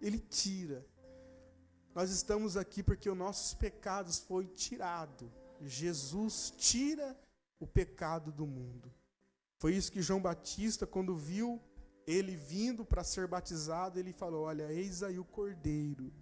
Ele 0.00 0.18
tira. 0.18 0.84
Nós 1.94 2.10
estamos 2.10 2.56
aqui 2.56 2.82
porque 2.82 3.10
os 3.10 3.16
nossos 3.16 3.54
pecados 3.54 4.18
foi 4.18 4.46
tirado. 4.46 5.30
Jesus 5.60 6.52
tira 6.56 7.18
o 7.58 7.66
pecado 7.66 8.30
do 8.30 8.46
mundo. 8.46 8.92
Foi 9.58 9.74
isso 9.74 9.92
que 9.92 10.02
João 10.02 10.20
Batista, 10.20 10.86
quando 10.86 11.14
viu 11.14 11.60
ele 12.06 12.34
vindo 12.36 12.84
para 12.84 13.04
ser 13.04 13.26
batizado, 13.26 13.98
ele 13.98 14.12
falou: 14.12 14.44
Olha, 14.44 14.72
eis 14.72 15.02
aí 15.02 15.18
o 15.18 15.24
cordeiro 15.24 16.12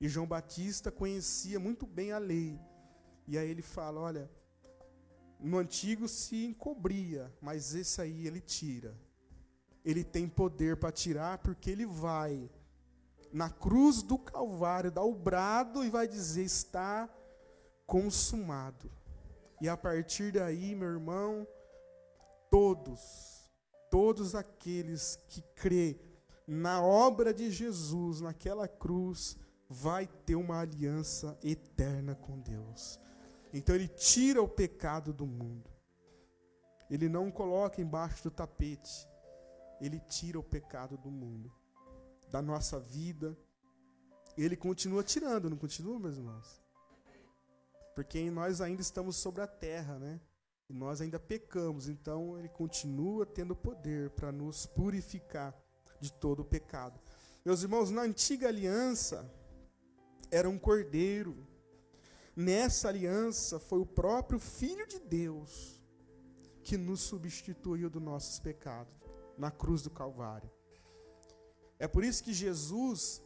e 0.00 0.08
João 0.08 0.26
Batista 0.26 0.90
conhecia 0.90 1.58
muito 1.58 1.86
bem 1.86 2.12
a 2.12 2.18
lei. 2.18 2.58
E 3.26 3.36
aí 3.36 3.48
ele 3.50 3.62
fala: 3.62 4.00
olha, 4.00 4.30
no 5.40 5.58
antigo 5.58 6.06
se 6.08 6.44
encobria, 6.44 7.32
mas 7.40 7.74
esse 7.74 8.00
aí 8.00 8.26
ele 8.26 8.40
tira. 8.40 8.96
Ele 9.84 10.04
tem 10.04 10.28
poder 10.28 10.76
para 10.76 10.92
tirar 10.92 11.38
porque 11.38 11.70
ele 11.70 11.86
vai 11.86 12.48
na 13.32 13.50
cruz 13.50 14.02
do 14.02 14.18
Calvário, 14.18 14.90
dá 14.90 15.02
o 15.02 15.14
brado 15.14 15.84
e 15.84 15.90
vai 15.90 16.06
dizer: 16.06 16.44
está 16.44 17.08
consumado. 17.86 18.90
E 19.60 19.68
a 19.68 19.76
partir 19.76 20.32
daí, 20.32 20.76
meu 20.76 20.88
irmão, 20.88 21.46
todos, 22.50 23.50
todos 23.90 24.34
aqueles 24.34 25.16
que 25.28 25.42
crê 25.54 26.00
na 26.46 26.82
obra 26.82 27.34
de 27.34 27.50
Jesus 27.50 28.20
naquela 28.20 28.66
cruz, 28.66 29.36
vai 29.68 30.06
ter 30.06 30.34
uma 30.34 30.60
aliança 30.60 31.38
eterna 31.42 32.14
com 32.14 32.40
Deus. 32.40 32.98
Então 33.52 33.74
ele 33.74 33.88
tira 33.88 34.42
o 34.42 34.48
pecado 34.48 35.12
do 35.12 35.26
mundo. 35.26 35.70
Ele 36.90 37.08
não 37.08 37.30
coloca 37.30 37.82
embaixo 37.82 38.24
do 38.24 38.30
tapete. 38.30 39.06
Ele 39.80 40.00
tira 40.00 40.38
o 40.38 40.42
pecado 40.42 40.96
do 40.96 41.10
mundo, 41.10 41.52
da 42.30 42.40
nossa 42.40 42.80
vida. 42.80 43.36
Ele 44.36 44.56
continua 44.56 45.02
tirando, 45.02 45.50
não 45.50 45.56
continua, 45.56 45.98
meus 45.98 46.16
irmãos? 46.16 46.62
Porque 47.94 48.30
nós 48.30 48.60
ainda 48.60 48.80
estamos 48.80 49.16
sobre 49.16 49.42
a 49.42 49.46
terra, 49.46 49.98
né? 49.98 50.20
E 50.68 50.74
nós 50.74 51.00
ainda 51.00 51.18
pecamos, 51.18 51.88
então 51.88 52.38
ele 52.38 52.48
continua 52.48 53.24
tendo 53.24 53.56
poder 53.56 54.10
para 54.10 54.30
nos 54.30 54.66
purificar 54.66 55.56
de 55.98 56.12
todo 56.12 56.40
o 56.40 56.44
pecado. 56.44 57.00
Meus 57.44 57.62
irmãos, 57.62 57.90
na 57.90 58.02
antiga 58.02 58.48
aliança, 58.48 59.28
era 60.30 60.48
um 60.48 60.58
cordeiro. 60.58 61.46
Nessa 62.36 62.88
aliança 62.88 63.58
foi 63.58 63.80
o 63.80 63.86
próprio 63.86 64.38
Filho 64.38 64.86
de 64.86 64.98
Deus 64.98 65.82
que 66.62 66.76
nos 66.76 67.00
substituiu 67.00 67.88
dos 67.88 68.02
nossos 68.02 68.38
pecados 68.38 68.92
na 69.38 69.50
cruz 69.50 69.80
do 69.80 69.90
Calvário. 69.90 70.50
É 71.78 71.88
por 71.88 72.04
isso 72.04 72.22
que 72.22 72.34
Jesus, 72.34 73.22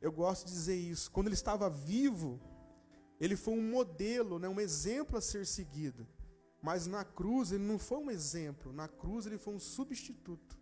eu 0.00 0.10
gosto 0.10 0.46
de 0.46 0.52
dizer 0.52 0.74
isso, 0.74 1.10
quando 1.10 1.28
ele 1.28 1.34
estava 1.34 1.70
vivo, 1.70 2.40
ele 3.20 3.36
foi 3.36 3.54
um 3.54 3.70
modelo, 3.70 4.38
né, 4.40 4.48
um 4.48 4.60
exemplo 4.60 5.16
a 5.16 5.20
ser 5.20 5.46
seguido. 5.46 6.04
Mas 6.64 6.86
na 6.86 7.04
cruz 7.04 7.52
ele 7.52 7.62
não 7.62 7.78
foi 7.78 7.98
um 7.98 8.10
exemplo, 8.10 8.72
na 8.72 8.88
cruz 8.88 9.26
ele 9.26 9.36
foi 9.36 9.52
um 9.52 9.60
substituto. 9.60 10.56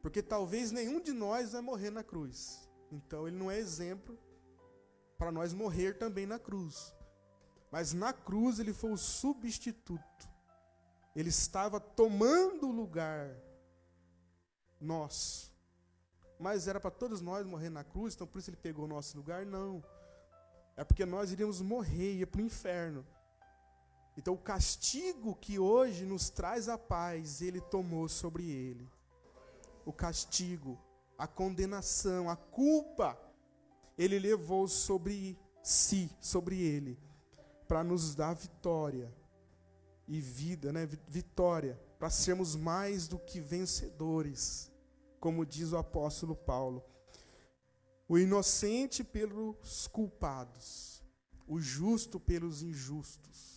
Porque 0.00 0.22
talvez 0.22 0.70
nenhum 0.70 1.00
de 1.00 1.12
nós 1.12 1.50
vai 1.50 1.60
morrer 1.60 1.90
na 1.90 2.04
cruz. 2.04 2.70
Então 2.92 3.26
ele 3.26 3.36
não 3.36 3.50
é 3.50 3.58
exemplo 3.58 4.16
para 5.18 5.32
nós 5.32 5.52
morrer 5.52 5.98
também 5.98 6.24
na 6.24 6.38
cruz. 6.38 6.94
Mas 7.68 7.92
na 7.92 8.12
cruz 8.12 8.60
ele 8.60 8.72
foi 8.72 8.92
o 8.92 8.96
substituto. 8.96 10.28
Ele 11.16 11.30
estava 11.30 11.80
tomando 11.80 12.68
o 12.68 12.72
lugar 12.72 13.36
nosso. 14.80 15.52
Mas 16.38 16.68
era 16.68 16.78
para 16.78 16.92
todos 16.92 17.20
nós 17.20 17.44
morrer 17.44 17.70
na 17.70 17.82
cruz, 17.82 18.14
então 18.14 18.24
por 18.24 18.38
isso 18.38 18.50
ele 18.50 18.56
pegou 18.56 18.84
o 18.84 18.88
nosso 18.88 19.16
lugar? 19.16 19.44
Não. 19.44 19.82
É 20.76 20.84
porque 20.84 21.04
nós 21.04 21.32
iríamos 21.32 21.60
morrer, 21.60 22.18
ia 22.18 22.26
para 22.26 22.40
o 22.40 22.44
inferno. 22.44 23.04
Então 24.16 24.34
o 24.34 24.38
castigo 24.38 25.34
que 25.36 25.58
hoje 25.58 26.06
nos 26.06 26.30
traz 26.30 26.68
a 26.68 26.78
paz, 26.78 27.42
ele 27.42 27.60
tomou 27.60 28.08
sobre 28.08 28.50
ele. 28.50 28.88
O 29.84 29.92
castigo, 29.92 30.78
a 31.18 31.26
condenação, 31.26 32.30
a 32.30 32.36
culpa, 32.36 33.18
ele 33.96 34.18
levou 34.18 34.66
sobre 34.68 35.38
si, 35.62 36.10
sobre 36.20 36.60
ele, 36.60 36.98
para 37.68 37.84
nos 37.84 38.14
dar 38.14 38.34
vitória 38.34 39.12
e 40.08 40.20
vida, 40.20 40.72
né? 40.72 40.86
Vitória, 41.08 41.80
para 41.98 42.10
sermos 42.10 42.54
mais 42.56 43.08
do 43.08 43.18
que 43.18 43.40
vencedores, 43.40 44.70
como 45.20 45.44
diz 45.44 45.72
o 45.72 45.76
apóstolo 45.76 46.34
Paulo. 46.34 46.84
O 48.08 48.18
inocente 48.18 49.02
pelos 49.02 49.88
culpados, 49.88 51.02
o 51.46 51.58
justo 51.58 52.20
pelos 52.20 52.62
injustos, 52.62 53.55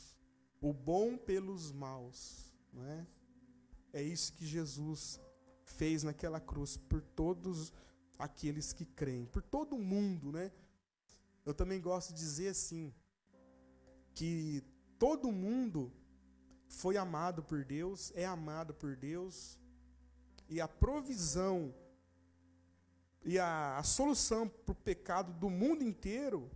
o 0.61 0.73
bom 0.73 1.17
pelos 1.17 1.71
maus, 1.71 2.51
não 2.73 2.85
é? 2.85 3.07
É 3.93 4.01
isso 4.01 4.33
que 4.33 4.45
Jesus 4.45 5.19
fez 5.63 6.03
naquela 6.03 6.39
cruz 6.39 6.77
por 6.77 7.01
todos 7.01 7.73
aqueles 8.17 8.73
que 8.73 8.85
creem, 8.85 9.25
por 9.25 9.41
todo 9.41 9.77
mundo, 9.77 10.31
né? 10.31 10.51
Eu 11.45 11.53
também 11.53 11.79
gosto 11.79 12.13
de 12.13 12.19
dizer 12.19 12.49
assim 12.49 12.93
que 14.13 14.63
todo 14.97 15.31
mundo 15.31 15.91
foi 16.67 16.97
amado 16.97 17.41
por 17.41 17.63
Deus, 17.63 18.11
é 18.13 18.25
amado 18.25 18.73
por 18.73 18.95
Deus, 18.95 19.57
e 20.47 20.59
a 20.59 20.67
provisão 20.67 21.73
e 23.23 23.37
a, 23.37 23.77
a 23.77 23.83
solução 23.83 24.47
para 24.47 24.71
o 24.71 24.75
pecado 24.75 25.33
do 25.33 25.49
mundo 25.49 25.83
inteiro, 25.83 26.49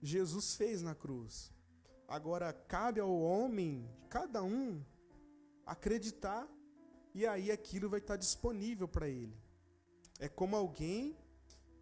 Jesus 0.00 0.54
fez 0.54 0.82
na 0.82 0.94
cruz. 0.94 1.52
Agora 2.12 2.52
cabe 2.52 3.00
ao 3.00 3.10
homem, 3.10 3.88
cada 4.10 4.42
um, 4.42 4.84
acreditar, 5.64 6.46
e 7.14 7.26
aí 7.26 7.50
aquilo 7.50 7.88
vai 7.88 8.00
estar 8.00 8.18
disponível 8.18 8.86
para 8.86 9.08
ele. 9.08 9.34
É 10.20 10.28
como 10.28 10.54
alguém 10.54 11.16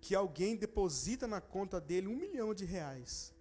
que 0.01 0.15
alguém 0.15 0.55
deposita 0.55 1.27
na 1.27 1.41
conta 1.41 1.81
dele 1.81 2.07
um 2.07 2.15
milhão 2.15 2.55
de 2.55 2.65
reais. 2.65 3.35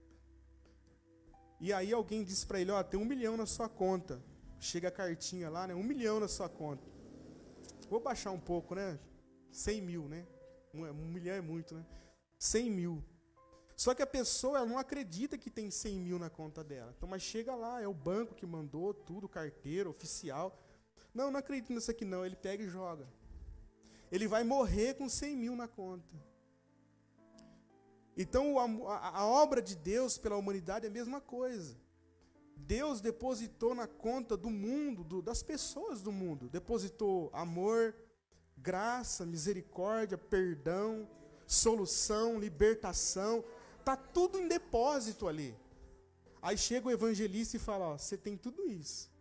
E 1.60 1.72
aí 1.72 1.94
alguém 1.94 2.24
diz 2.24 2.44
para 2.44 2.60
ele, 2.60 2.72
ó, 2.72 2.82
tem 2.82 3.00
um 3.00 3.06
milhão 3.06 3.38
na 3.38 3.46
sua 3.46 3.70
conta. 3.70 4.20
Chega 4.60 4.88
a 4.88 4.92
cartinha 4.92 5.48
lá, 5.48 5.68
né? 5.68 5.76
Um 5.76 5.84
milhão 5.84 6.20
na 6.20 6.28
sua 6.28 6.50
conta. 6.50 6.88
Vou 7.88 8.00
baixar 8.00 8.32
um 8.32 8.40
pouco, 8.40 8.74
né? 8.74 9.00
Cem 9.52 9.80
mil, 9.80 10.08
né? 10.08 10.26
Um, 10.74 10.84
um 10.90 11.06
milhão 11.06 11.36
é 11.36 11.42
muito, 11.42 11.76
né? 11.76 11.86
Cem 12.40 12.68
mil. 12.68 13.04
Só 13.80 13.96
que 13.96 14.02
a 14.02 14.06
pessoa 14.06 14.58
ela 14.58 14.66
não 14.66 14.78
acredita 14.78 15.38
que 15.38 15.50
tem 15.50 15.72
cem 15.72 16.02
mil 16.02 16.20
na 16.20 16.30
conta 16.30 16.62
dela. 16.62 16.94
Então, 16.98 17.08
mas 17.08 17.22
chega 17.22 17.56
lá, 17.56 17.82
é 17.82 17.88
o 17.88 17.94
banco 17.94 18.36
que 18.36 18.46
mandou 18.46 18.94
tudo, 18.94 19.30
carteiro, 19.30 19.90
oficial. 19.90 20.62
Não, 21.14 21.32
não 21.32 21.40
acredito 21.40 21.72
nisso 21.72 21.90
aqui 21.90 22.04
não. 22.04 22.26
Ele 22.26 22.36
pega 22.36 22.62
e 22.62 22.68
joga. 22.68 23.08
Ele 24.12 24.28
vai 24.28 24.44
morrer 24.44 24.96
com 24.96 25.08
cem 25.08 25.34
mil 25.34 25.56
na 25.56 25.66
conta. 25.66 26.14
Então, 28.18 28.60
a, 28.60 29.20
a, 29.20 29.26
obra 29.26 29.62
de 29.62 29.78
Deus 29.78 30.18
pela 30.18 30.36
humanidade 30.36 30.86
é 30.86 30.90
a 30.90 30.92
mesma 30.92 31.22
coisa. 31.22 31.74
Deus 32.58 33.00
depositou 33.00 33.74
na 33.74 33.88
conta 33.88 34.36
do 34.36 34.50
mundo, 34.50 35.06
do, 35.06 35.22
das 35.22 35.42
pessoas 35.42 36.02
do 36.02 36.12
mundo, 36.12 36.50
depositou 36.50 37.30
amor, 37.32 37.96
graça, 38.58 39.26
misericórdia, 39.26 40.18
perdão, 40.18 41.08
solução, 41.48 42.38
libertação, 42.38 43.42
tá 43.90 43.98
tudo 43.98 44.40
em 44.40 44.48
depósito 44.48 45.28
ali. 45.28 45.56
Aí 46.42 46.58
chega 46.58 46.88
o 46.88 46.92
evangelista 46.92 47.58
e 47.58 47.60
fala: 47.60 47.90
ó, 47.90 47.98
você 47.98 48.18
tem 48.18 48.38
tudo 48.38 48.68
isso. 48.68 49.12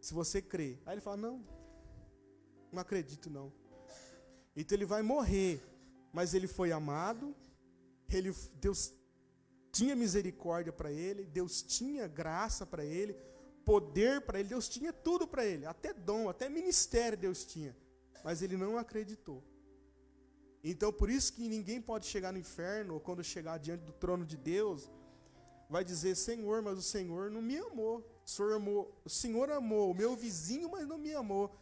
Se 0.00 0.14
você 0.14 0.40
crê. 0.40 0.78
Aí 0.84 0.94
ele 0.94 1.00
fala: 1.00 1.16
não, 1.16 1.44
não 2.72 2.80
acredito 2.80 3.30
não. 3.30 3.52
Então 4.56 4.76
ele 4.76 4.84
vai 4.84 5.02
morrer, 5.02 5.62
mas 6.12 6.34
ele 6.34 6.48
foi 6.48 6.72
amado, 6.72 7.34
ele, 8.10 8.34
Deus 8.54 8.92
tinha 9.70 9.94
misericórdia 9.94 10.72
para 10.72 10.90
ele, 10.90 11.24
Deus 11.24 11.62
tinha 11.62 12.08
graça 12.08 12.66
para 12.66 12.84
ele, 12.84 13.14
poder 13.64 14.20
para 14.22 14.40
ele, 14.40 14.48
Deus 14.48 14.68
tinha 14.68 14.92
tudo 14.92 15.28
para 15.28 15.44
ele, 15.44 15.64
até 15.64 15.92
dom, 15.92 16.28
até 16.28 16.48
ministério 16.48 17.16
Deus 17.16 17.44
tinha, 17.44 17.76
mas 18.24 18.42
ele 18.42 18.56
não 18.56 18.76
acreditou. 18.76 19.44
Então 20.70 20.92
por 20.92 21.08
isso 21.08 21.32
que 21.32 21.48
ninguém 21.48 21.80
pode 21.80 22.06
chegar 22.06 22.32
no 22.32 22.38
inferno 22.38 22.94
ou 22.94 23.00
quando 23.00 23.24
chegar 23.24 23.58
diante 23.58 23.84
do 23.84 23.92
trono 23.92 24.24
de 24.24 24.36
Deus, 24.36 24.90
vai 25.68 25.82
dizer: 25.82 26.14
Senhor, 26.14 26.60
mas 26.62 26.78
o 26.78 26.82
Senhor 26.82 27.30
não 27.30 27.40
me 27.40 27.56
amou. 27.56 27.98
O 28.26 28.28
Senhor 28.28 28.52
amou, 28.52 29.00
o 29.04 29.08
Senhor 29.08 29.50
amou 29.50 29.90
o 29.90 29.94
meu 29.94 30.14
vizinho, 30.14 30.70
mas 30.70 30.86
não 30.86 30.98
me 30.98 31.14
amou. 31.14 31.56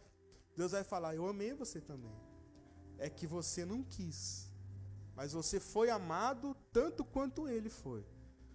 Deus 0.55 0.71
vai 0.73 0.83
falar: 0.83 1.15
Eu 1.15 1.27
amei 1.27 1.53
você 1.53 1.79
também. 1.79 2.11
É 2.97 3.09
que 3.09 3.25
você 3.25 3.63
não 3.63 3.81
quis. 3.81 4.51
Mas 5.15 5.31
você 5.31 5.59
foi 5.59 5.89
amado 5.89 6.55
tanto 6.73 7.05
quanto 7.05 7.47
ele 7.47 7.69
foi. 7.69 8.05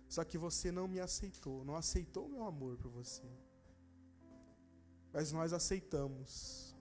Só 0.08 0.22
que 0.22 0.36
você 0.36 0.70
não 0.70 0.86
me 0.86 1.00
aceitou, 1.00 1.64
não 1.64 1.76
aceitou 1.76 2.26
o 2.26 2.28
meu 2.28 2.44
amor 2.44 2.76
por 2.76 2.90
você. 2.90 3.22
Mas 5.12 5.32
nós 5.32 5.52
aceitamos. 5.54 6.71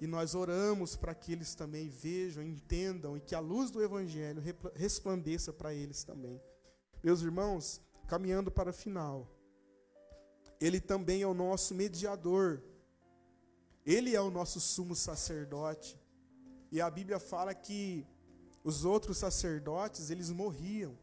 E 0.00 0.06
nós 0.06 0.34
oramos 0.34 0.94
para 0.94 1.14
que 1.14 1.32
eles 1.32 1.54
também 1.54 1.88
vejam, 1.88 2.42
entendam 2.42 3.16
e 3.16 3.20
que 3.20 3.34
a 3.34 3.40
luz 3.40 3.70
do 3.70 3.82
Evangelho 3.82 4.42
resplandeça 4.74 5.52
para 5.52 5.74
eles 5.74 6.04
também. 6.04 6.40
Meus 7.02 7.20
irmãos, 7.20 7.80
caminhando 8.06 8.50
para 8.50 8.70
o 8.70 8.72
final, 8.72 9.28
Ele 10.60 10.80
também 10.80 11.22
é 11.22 11.26
o 11.26 11.34
nosso 11.34 11.74
mediador, 11.74 12.62
Ele 13.84 14.14
é 14.14 14.20
o 14.20 14.30
nosso 14.30 14.60
sumo 14.60 14.94
sacerdote. 14.94 16.00
E 16.70 16.80
a 16.80 16.88
Bíblia 16.90 17.18
fala 17.18 17.54
que 17.54 18.06
os 18.62 18.84
outros 18.84 19.18
sacerdotes, 19.18 20.10
eles 20.10 20.30
morriam. 20.30 20.96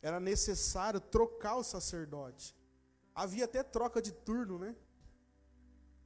Era 0.00 0.18
necessário 0.18 1.00
trocar 1.00 1.56
o 1.56 1.64
sacerdote. 1.64 2.56
Havia 3.14 3.44
até 3.44 3.62
troca 3.62 4.00
de 4.00 4.12
turno, 4.12 4.58
né? 4.58 4.74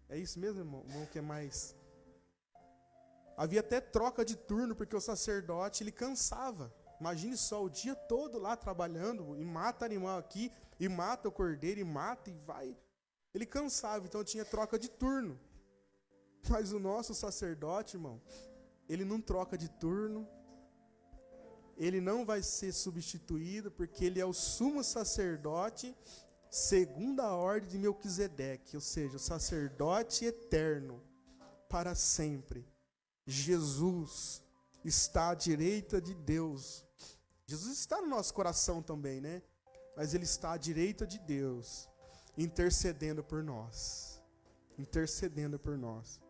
É 0.09 0.19
isso 0.19 0.39
mesmo, 0.39 0.61
irmão? 0.61 0.85
O 1.03 1.07
que 1.07 1.19
é 1.19 1.23
mais? 1.23 1.77
Havia 3.37 3.61
até 3.61 3.81
troca 3.81 4.25
de 4.25 4.37
turno, 4.37 4.75
porque 4.75 4.95
o 4.95 5.01
sacerdote 5.01 5.83
ele 5.83 5.93
cansava. 5.93 6.73
Imagine 7.01 7.37
só 7.37 7.63
o 7.65 7.69
dia 7.69 7.95
todo 7.95 8.39
lá 8.39 8.57
trabalhando, 8.57 9.37
e 9.37 9.45
mata 9.45 9.85
animal 9.85 10.19
aqui, 10.19 10.53
e 10.79 10.89
mata 10.89 11.29
o 11.29 11.33
cordeiro, 11.33 11.81
e 11.81 11.85
mata, 11.85 12.31
e 12.31 12.35
vai. 12.35 12.77
Ele 13.35 13.45
cansava, 13.45 14.07
então 14.07 14.23
tinha 14.23 14.45
troca 14.45 14.79
de 14.79 14.89
turno. 14.89 15.39
Mas 16.49 16.73
o 16.73 16.79
nosso 16.79 17.15
sacerdote, 17.15 17.97
irmão, 17.97 18.21
ele 18.89 19.05
não 19.05 19.21
troca 19.21 19.59
de 19.59 19.69
turno, 19.69 20.29
ele 21.77 22.01
não 22.01 22.25
vai 22.25 22.43
ser 22.43 22.73
substituído, 22.73 23.71
porque 23.71 24.05
ele 24.05 24.21
é 24.21 24.27
o 24.27 24.33
sumo 24.33 24.85
sacerdote 24.85 25.97
segundo 26.49 27.21
a 27.21 27.35
ordem 27.35 27.69
de 27.69 27.79
Melquisedeque, 27.79 28.77
ou 28.77 28.81
seja, 28.81 29.17
o 29.17 29.19
sacerdote 29.19 30.25
eterno 30.25 31.03
para 31.69 31.97
sempre. 31.97 32.65
Jesus 33.27 34.43
está 34.85 35.31
à 35.31 35.35
direita 35.35 36.01
de 36.01 36.15
Deus. 36.15 36.85
Jesus 37.47 37.79
está 37.79 38.01
no 38.01 38.09
nosso 38.09 38.33
coração 38.35 38.83
também, 38.83 39.21
né? 39.21 39.43
Mas 39.97 40.15
ele 40.15 40.25
está 40.25 40.53
à 40.53 40.57
direita 40.57 41.07
de 41.07 41.19
Deus, 41.19 41.89
intercedendo 42.37 43.23
por 43.23 43.43
nós. 43.43 44.21
Intercedendo 44.79 45.59
por 45.59 45.79
nós. 45.79 46.21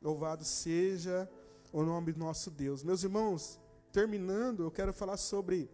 Louvado 0.00 0.44
seja 0.44 1.28
o 1.72 1.82
nome 1.82 2.12
do 2.12 2.18
nosso 2.18 2.50
Deus. 2.50 2.82
Meus 2.82 3.02
irmãos, 3.02 3.58
terminando, 3.90 4.62
eu 4.62 4.70
quero 4.70 4.92
falar 4.92 5.16
sobre 5.16 5.70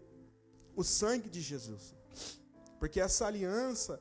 o 0.75 0.83
sangue 0.83 1.29
de 1.29 1.41
Jesus. 1.41 1.95
Porque 2.79 3.01
essa 3.01 3.27
aliança, 3.27 4.01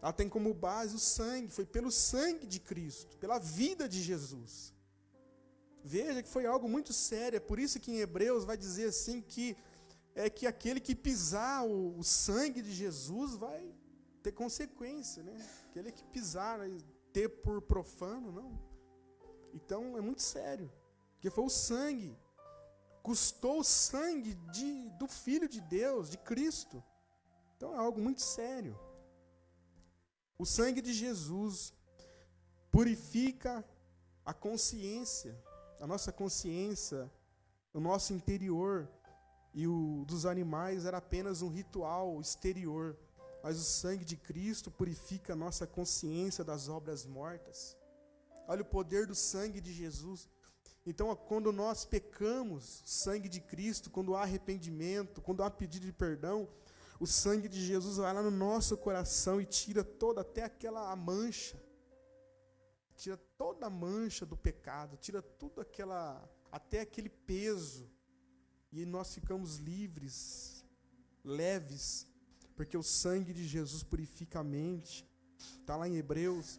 ela 0.00 0.12
tem 0.12 0.28
como 0.28 0.54
base 0.54 0.96
o 0.96 0.98
sangue, 0.98 1.50
foi 1.50 1.66
pelo 1.66 1.90
sangue 1.90 2.46
de 2.46 2.58
Cristo, 2.58 3.16
pela 3.18 3.38
vida 3.38 3.88
de 3.88 4.02
Jesus. 4.02 4.75
Veja 5.88 6.20
que 6.20 6.28
foi 6.28 6.44
algo 6.46 6.68
muito 6.68 6.92
sério, 6.92 7.36
é 7.36 7.40
por 7.40 7.60
isso 7.60 7.78
que 7.78 7.92
em 7.92 8.00
Hebreus 8.00 8.44
vai 8.44 8.56
dizer 8.56 8.88
assim 8.88 9.20
que 9.20 9.56
é 10.16 10.28
que 10.28 10.44
aquele 10.44 10.80
que 10.80 10.96
pisar 10.96 11.64
o, 11.64 11.96
o 11.96 12.02
sangue 12.02 12.60
de 12.60 12.72
Jesus 12.72 13.36
vai 13.36 13.72
ter 14.20 14.32
consequência, 14.32 15.22
né? 15.22 15.36
Aquele 15.70 15.92
que 15.92 16.04
pisar, 16.06 16.58
ter 17.12 17.28
por 17.28 17.62
profano, 17.62 18.32
não. 18.32 18.58
Então 19.54 19.96
é 19.96 20.00
muito 20.00 20.22
sério, 20.22 20.68
porque 21.12 21.30
foi 21.30 21.44
o 21.44 21.48
sangue, 21.48 22.18
custou 23.00 23.60
o 23.60 23.64
sangue 23.64 24.34
de, 24.50 24.90
do 24.98 25.06
Filho 25.06 25.48
de 25.48 25.60
Deus, 25.60 26.10
de 26.10 26.18
Cristo. 26.18 26.82
Então 27.56 27.72
é 27.72 27.78
algo 27.78 28.00
muito 28.00 28.22
sério. 28.22 28.76
O 30.36 30.44
sangue 30.44 30.82
de 30.82 30.92
Jesus 30.92 31.72
purifica 32.72 33.64
a 34.24 34.34
consciência, 34.34 35.40
a 35.80 35.86
nossa 35.86 36.12
consciência, 36.12 37.10
o 37.72 37.80
nosso 37.80 38.12
interior. 38.12 38.88
E 39.54 39.66
o 39.66 40.04
dos 40.06 40.26
animais 40.26 40.84
era 40.84 40.98
apenas 40.98 41.40
um 41.40 41.48
ritual 41.48 42.20
exterior. 42.20 42.96
Mas 43.42 43.58
o 43.58 43.64
sangue 43.64 44.04
de 44.04 44.16
Cristo 44.16 44.70
purifica 44.70 45.32
a 45.32 45.36
nossa 45.36 45.66
consciência 45.66 46.44
das 46.44 46.68
obras 46.68 47.06
mortas. 47.06 47.76
Olha 48.48 48.62
o 48.62 48.66
poder 48.66 49.06
do 49.06 49.14
sangue 49.14 49.60
de 49.60 49.72
Jesus. 49.72 50.28
Então, 50.86 51.14
quando 51.16 51.52
nós 51.52 51.84
pecamos, 51.84 52.82
sangue 52.84 53.28
de 53.28 53.40
Cristo, 53.40 53.90
quando 53.90 54.14
há 54.14 54.22
arrependimento, 54.22 55.20
quando 55.20 55.42
há 55.42 55.50
pedido 55.50 55.86
de 55.86 55.92
perdão, 55.92 56.48
o 57.00 57.06
sangue 57.06 57.48
de 57.48 57.64
Jesus 57.64 57.96
vai 57.96 58.12
lá 58.12 58.22
no 58.22 58.30
nosso 58.30 58.76
coração 58.76 59.40
e 59.40 59.44
tira 59.44 59.82
toda 59.82 60.20
até 60.20 60.44
aquela 60.44 60.94
mancha. 60.94 61.60
Tira 62.96 63.20
toda 63.38 63.66
a 63.66 63.70
mancha 63.70 64.24
do 64.24 64.36
pecado, 64.36 64.96
tira 64.96 65.20
tudo 65.22 65.60
aquela 65.60 66.28
até 66.50 66.80
aquele 66.80 67.08
peso. 67.08 67.90
E 68.72 68.84
nós 68.84 69.14
ficamos 69.14 69.56
livres, 69.56 70.64
leves, 71.24 72.06
porque 72.54 72.76
o 72.76 72.82
sangue 72.82 73.32
de 73.32 73.46
Jesus 73.46 73.82
purifica 73.82 74.40
a 74.40 74.44
mente. 74.44 75.08
Está 75.60 75.76
lá 75.76 75.88
em 75.88 75.96
Hebreus. 75.96 76.58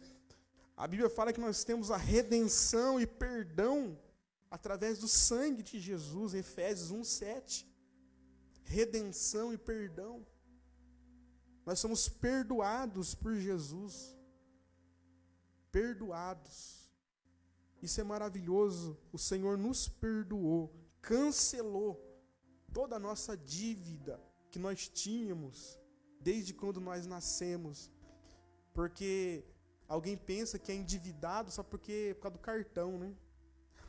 A 0.76 0.86
Bíblia 0.86 1.10
fala 1.10 1.32
que 1.32 1.40
nós 1.40 1.64
temos 1.64 1.90
a 1.90 1.96
redenção 1.96 3.00
e 3.00 3.06
perdão 3.06 3.98
através 4.50 4.98
do 4.98 5.08
sangue 5.08 5.62
de 5.62 5.78
Jesus, 5.78 6.34
Efésios 6.34 6.90
1:7 6.90 7.68
redenção 8.68 9.52
e 9.52 9.58
perdão. 9.58 10.24
Nós 11.64 11.80
somos 11.80 12.08
perdoados 12.08 13.14
por 13.14 13.34
Jesus. 13.34 14.14
Perdoados. 15.70 16.90
Isso 17.82 18.00
é 18.00 18.04
maravilhoso. 18.04 18.98
O 19.12 19.18
Senhor 19.18 19.56
nos 19.56 19.88
perdoou, 19.88 20.74
cancelou 21.00 22.04
toda 22.72 22.96
a 22.96 22.98
nossa 22.98 23.36
dívida 23.36 24.20
que 24.50 24.58
nós 24.58 24.88
tínhamos 24.88 25.78
desde 26.20 26.52
quando 26.52 26.80
nós 26.80 27.06
nascemos. 27.06 27.90
Porque 28.74 29.44
alguém 29.86 30.16
pensa 30.16 30.58
que 30.58 30.72
é 30.72 30.74
endividado 30.74 31.50
só 31.50 31.62
porque 31.62 32.14
por 32.16 32.22
causa 32.22 32.38
do 32.38 32.42
cartão, 32.42 32.98
né? 32.98 33.14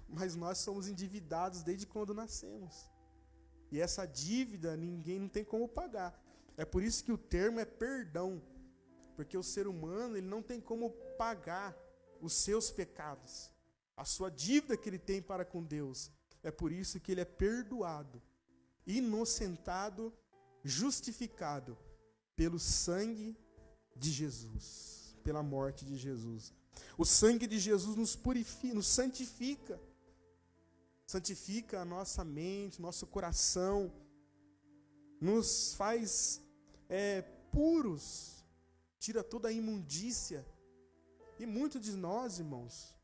Mas 0.08 0.36
nós 0.36 0.58
somos 0.60 0.88
endividados 0.88 1.62
desde 1.64 1.86
quando 1.86 2.14
nascemos. 2.14 2.90
E 3.72 3.80
essa 3.80 4.06
dívida 4.06 4.76
ninguém 4.76 5.20
não 5.20 5.30
tem 5.30 5.44
como 5.44 5.68
pagar. 5.68 6.20
É 6.58 6.66
por 6.66 6.84
isso 6.84 7.04
que 7.04 7.12
o 7.12 7.18
termo 7.18 7.60
é 7.60 7.66
perdão. 7.66 8.42
Porque 9.20 9.38
o 9.38 9.44
ser 9.44 9.68
humano 9.68 10.16
ele 10.16 10.28
não 10.28 10.42
tem 10.42 10.62
como 10.62 10.92
pagar 11.18 11.78
os 12.22 12.32
seus 12.32 12.72
pecados. 12.72 13.52
A 13.98 14.06
sua 14.06 14.32
dívida 14.32 14.78
que 14.78 14.88
ele 14.88 14.98
tem 14.98 15.22
para 15.22 15.44
com 15.44 15.62
Deus. 15.62 16.10
É 16.42 16.50
por 16.50 16.72
isso 16.72 17.02
que 17.02 17.12
ele 17.12 17.20
é 17.20 17.26
perdoado, 17.26 18.22
inocentado, 18.88 20.14
justificado 20.64 21.78
pelo 22.34 22.58
sangue 22.58 23.38
de 23.94 24.10
Jesus, 24.10 25.18
pela 25.22 25.44
morte 25.44 25.84
de 25.84 25.98
Jesus. 25.98 26.54
O 26.98 27.04
sangue 27.04 27.46
de 27.46 27.60
Jesus 27.60 27.98
nos 27.98 28.16
purifica, 28.16 28.74
nos 28.74 28.88
santifica 28.88 29.78
santifica 31.06 31.82
a 31.82 31.86
nossa 31.86 32.24
mente, 32.24 32.82
nosso 32.82 33.06
coração, 33.06 33.92
nos 35.20 35.74
faz 35.74 36.42
é, 36.88 37.24
puros, 37.52 38.39
tira 39.00 39.24
toda 39.24 39.48
a 39.48 39.52
imundícia. 39.52 40.46
E 41.40 41.46
muitos 41.46 41.82
de 41.82 41.94
nós, 41.96 42.38
irmãos, 42.38 42.96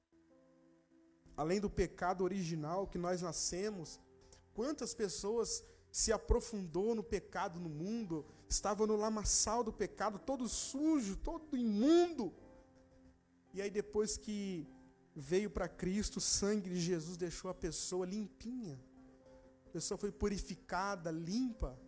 além 1.38 1.60
do 1.60 1.70
pecado 1.70 2.24
original 2.24 2.86
que 2.86 2.98
nós 2.98 3.22
nascemos, 3.22 4.00
quantas 4.54 4.94
pessoas 4.94 5.64
se 5.92 6.12
aprofundou 6.12 6.94
no 6.94 7.02
pecado 7.02 7.58
no 7.58 7.70
mundo, 7.70 8.26
estavam 8.50 8.86
no 8.86 8.98
lamaçal 8.98 9.64
do 9.64 9.72
pecado, 9.72 10.20
todo 10.20 10.50
sujo, 10.50 11.16
todo 11.16 11.56
imundo. 11.56 12.34
E 13.54 13.62
aí 13.62 13.70
depois 13.70 14.18
que 14.18 14.68
veio 15.16 15.50
para 15.50 15.70
Cristo, 15.70 16.18
o 16.18 16.22
sangue 16.22 16.70
de 16.70 16.82
Jesus 16.82 17.16
deixou 17.16 17.50
a 17.50 17.54
pessoa 17.54 18.06
limpinha. 18.06 18.78
A 19.68 19.70
pessoa 19.70 19.98
foi 19.98 20.12
purificada, 20.12 21.10
limpa. 21.10 21.80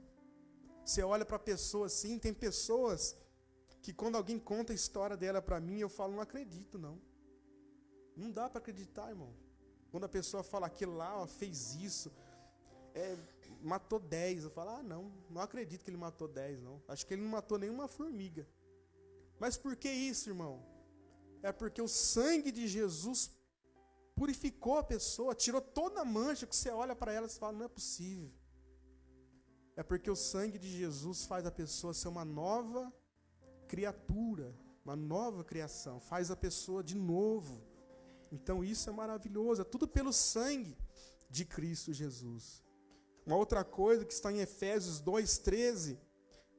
Você 0.86 1.04
olha 1.04 1.26
para 1.26 1.36
a 1.36 1.39
pessoa 1.52 1.88
assim, 1.88 2.17
tem 2.17 2.34
pessoas 2.34 3.13
que 3.82 3.94
quando 3.94 4.16
alguém 4.16 4.40
conta 4.40 4.74
a 4.74 4.76
história 4.76 5.16
dela 5.16 5.42
para 5.42 5.60
mim, 5.60 5.80
eu 5.80 5.90
falo, 5.90 6.13
não 6.13 6.22
acredito 6.22 6.78
não. 6.78 7.02
Não 8.16 8.32
dá 8.32 8.50
para 8.50 8.60
acreditar, 8.60 9.10
irmão. 9.10 9.34
Quando 9.92 10.06
a 10.06 10.10
pessoa 10.10 10.44
fala 10.44 10.68
aquilo 10.68 10.96
lá, 10.96 11.22
ó, 11.22 11.28
fez 11.28 11.76
isso, 11.76 12.12
é, 12.94 13.16
matou 13.62 14.00
10, 14.00 14.46
eu 14.46 14.50
falo, 14.50 14.72
ah, 14.72 14.84
não, 14.84 15.12
não 15.30 15.42
acredito 15.42 15.84
que 15.84 15.90
ele 15.90 15.98
matou 15.98 16.28
10, 16.28 16.62
não. 16.62 16.82
Acho 16.88 17.06
que 17.06 17.13
ele 17.13 17.22
não 17.22 17.30
matou 17.30 17.58
nenhuma 17.58 17.88
formiga. 17.88 18.48
Mas 19.40 19.56
por 19.56 19.76
que 19.76 19.90
isso, 19.90 20.30
irmão? 20.30 20.78
é 21.44 21.52
porque 21.52 21.82
o 21.82 21.88
sangue 21.88 22.52
de 22.52 22.68
Jesus 22.68 23.32
purificou 24.16 24.78
a 24.78 24.84
pessoa, 24.84 25.36
tirou 25.36 25.62
toda 25.62 26.02
a 26.02 26.06
mancha 26.06 26.48
que 26.48 26.56
você 26.56 26.70
olha 26.70 26.96
para 26.96 27.13
ela 27.13 27.28
e 27.28 27.30
fala, 27.30 27.54
não 27.54 27.66
é 27.66 27.70
possível. 27.70 28.32
É 29.76 29.84
porque 29.84 30.10
o 30.10 30.16
sangue 30.16 30.58
de 30.58 30.70
Jesus 30.70 31.26
faz 31.26 31.46
a 31.46 31.52
pessoa 31.52 31.94
ser 31.94 32.08
uma 32.08 32.26
nova 32.26 32.92
criatura, 33.68 34.56
uma 34.84 34.96
nova 34.96 35.44
criação, 35.44 36.00
faz 36.00 36.32
a 36.32 36.36
pessoa 36.36 36.84
de 36.84 36.96
novo. 36.96 37.62
Então 38.32 38.64
isso 38.64 38.90
é 38.90 38.94
maravilhoso, 38.94 39.62
é 39.62 39.66
tudo 39.66 39.88
pelo 39.88 40.14
sangue 40.14 40.78
de 41.30 41.46
Cristo 41.46 41.94
Jesus. 41.94 42.64
Uma 43.26 43.36
outra 43.36 43.64
coisa 43.64 44.06
que 44.06 44.14
está 44.14 44.32
em 44.32 44.40
Efésios 44.40 45.02
2:13, 45.02 45.98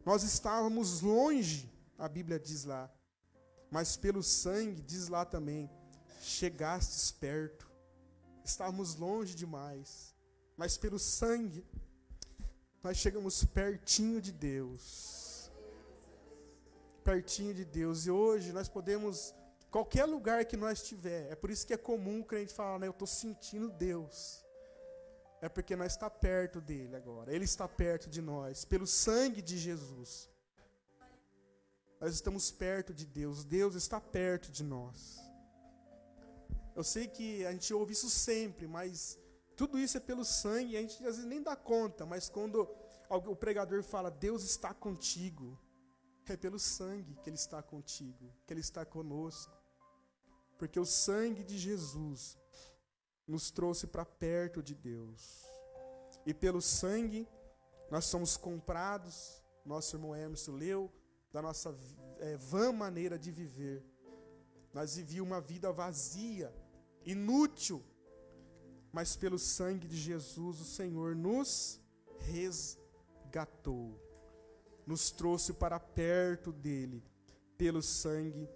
nós 0.04 0.22
estávamos 0.22 1.00
longe, 1.00 1.72
a 1.96 2.08
Bíblia 2.08 2.38
diz 2.38 2.64
lá, 2.64 2.92
mas 3.70 3.96
pelo 3.96 4.22
sangue, 4.22 4.82
diz 4.82 5.08
lá 5.08 5.24
também, 5.24 5.70
chegastes 6.20 7.10
perto. 7.10 7.68
Estávamos 8.44 8.94
longe 8.94 9.34
demais, 9.34 10.14
mas 10.56 10.78
pelo 10.78 10.98
sangue, 10.98 11.66
nós 12.82 12.96
chegamos 12.96 13.44
pertinho 13.44 14.20
de 14.20 14.32
Deus. 14.32 15.27
Pertinho 17.04 17.54
de 17.54 17.64
Deus. 17.64 18.06
E 18.06 18.10
hoje 18.10 18.52
nós 18.52 18.68
podemos, 18.68 19.34
qualquer 19.70 20.04
lugar 20.04 20.44
que 20.44 20.56
nós 20.56 20.82
estiver, 20.82 21.30
é 21.30 21.34
por 21.34 21.50
isso 21.50 21.66
que 21.66 21.74
é 21.74 21.76
comum 21.76 22.20
o 22.20 22.24
crente 22.24 22.52
falar, 22.52 22.78
né, 22.78 22.86
eu 22.86 22.92
estou 22.92 23.06
sentindo 23.06 23.70
Deus. 23.70 24.44
É 25.40 25.48
porque 25.48 25.76
nós 25.76 25.92
está 25.92 26.10
perto 26.10 26.60
dele 26.60 26.96
agora. 26.96 27.32
Ele 27.34 27.44
está 27.44 27.68
perto 27.68 28.10
de 28.10 28.20
nós, 28.20 28.64
pelo 28.64 28.86
sangue 28.86 29.40
de 29.40 29.56
Jesus. 29.56 30.28
Nós 32.00 32.14
estamos 32.14 32.50
perto 32.50 32.94
de 32.94 33.06
Deus, 33.06 33.44
Deus 33.44 33.74
está 33.74 34.00
perto 34.00 34.52
de 34.52 34.62
nós. 34.62 35.18
Eu 36.74 36.84
sei 36.84 37.08
que 37.08 37.44
a 37.44 37.50
gente 37.50 37.74
ouve 37.74 37.92
isso 37.92 38.08
sempre, 38.08 38.68
mas 38.68 39.18
tudo 39.56 39.76
isso 39.76 39.96
é 39.96 40.00
pelo 40.00 40.24
sangue, 40.24 40.76
a 40.76 40.80
gente 40.80 40.96
às 40.98 41.16
vezes 41.16 41.24
nem 41.24 41.42
dá 41.42 41.56
conta, 41.56 42.06
mas 42.06 42.28
quando 42.28 42.68
o 43.10 43.34
pregador 43.34 43.82
fala, 43.82 44.12
Deus 44.12 44.44
está 44.44 44.72
contigo, 44.72 45.58
é 46.32 46.36
pelo 46.36 46.58
sangue 46.58 47.16
que 47.22 47.28
Ele 47.28 47.36
está 47.36 47.62
contigo, 47.62 48.32
que 48.46 48.52
Ele 48.52 48.60
está 48.60 48.84
conosco. 48.84 49.56
Porque 50.58 50.78
o 50.78 50.84
sangue 50.84 51.44
de 51.44 51.56
Jesus 51.56 52.36
nos 53.26 53.50
trouxe 53.50 53.86
para 53.86 54.04
perto 54.04 54.62
de 54.62 54.74
Deus. 54.74 55.44
E 56.26 56.34
pelo 56.34 56.60
sangue 56.60 57.28
nós 57.90 58.04
somos 58.04 58.36
comprados, 58.36 59.42
nosso 59.64 59.96
irmão 59.96 60.14
Emerson 60.14 60.52
leu, 60.52 60.92
da 61.32 61.40
nossa 61.40 61.74
é, 62.18 62.36
vã 62.36 62.72
maneira 62.72 63.18
de 63.18 63.30
viver. 63.30 63.84
Nós 64.72 64.96
vivíamos 64.96 65.30
uma 65.30 65.40
vida 65.40 65.72
vazia, 65.72 66.54
inútil, 67.04 67.82
mas 68.92 69.16
pelo 69.16 69.38
sangue 69.38 69.86
de 69.86 69.96
Jesus 69.96 70.60
o 70.60 70.64
Senhor 70.64 71.14
nos 71.14 71.80
resgatou, 72.18 73.98
nos 74.88 75.10
trouxe 75.10 75.52
para 75.52 75.78
perto 75.78 76.50
dele, 76.50 77.04
pelo 77.58 77.82
sangue 77.82 78.48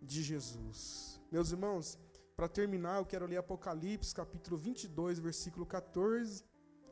de 0.00 0.22
Jesus. 0.22 1.20
Meus 1.30 1.50
irmãos, 1.50 1.98
para 2.34 2.48
terminar, 2.48 2.96
eu 2.96 3.04
quero 3.04 3.26
ler 3.26 3.36
Apocalipse, 3.36 4.14
capítulo 4.14 4.56
22, 4.56 5.18
versículo 5.18 5.66
14. 5.66 6.42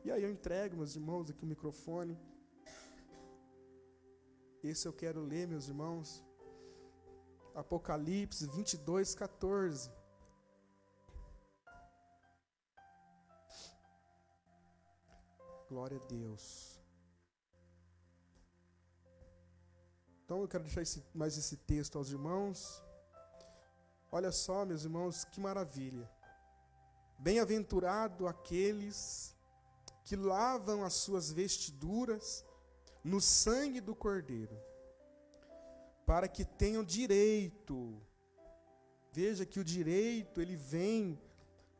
E 0.05 0.11
aí 0.11 0.23
eu 0.23 0.31
entrego, 0.31 0.77
meus 0.77 0.95
irmãos, 0.95 1.31
aqui 1.31 1.43
o 1.43 1.47
microfone. 1.47 2.19
Esse 4.63 4.87
eu 4.87 4.93
quero 4.93 5.23
ler, 5.23 5.49
meus 5.49 5.69
irmãos. 5.69 6.23
Apocalipse 7.55 8.47
22, 8.47 9.15
14. 9.15 9.91
Glória 15.71 15.97
a 15.97 16.07
Deus. 16.07 16.72
Então 20.33 20.41
eu 20.41 20.49
quero 20.49 20.65
deixar 20.65 20.81
esse, 20.81 21.05
mais 21.15 21.37
esse 21.37 21.59
texto 21.59 21.99
aos 21.99 22.11
irmãos. 22.11 22.83
Olha 24.11 24.33
só, 24.33 24.65
meus 24.65 24.83
irmãos, 24.83 25.27
que 25.27 25.39
maravilha. 25.39 26.11
Bem-aventurado 27.19 28.27
aqueles 28.27 29.37
que 30.07 30.17
lavam 30.17 30.85
as 30.85 30.95
suas 30.95 31.31
vestiduras 31.31 32.47
no 33.05 33.21
sangue 33.21 33.79
do 33.79 33.95
Cordeiro, 33.95 34.59
para 36.07 36.27
que 36.27 36.47
tenham 36.47 36.83
direito. 36.83 38.01
Veja 39.13 39.45
que 39.45 39.61
o 39.61 39.65
direito 39.65 40.41
ele 40.41 40.57
vem, 40.57 41.21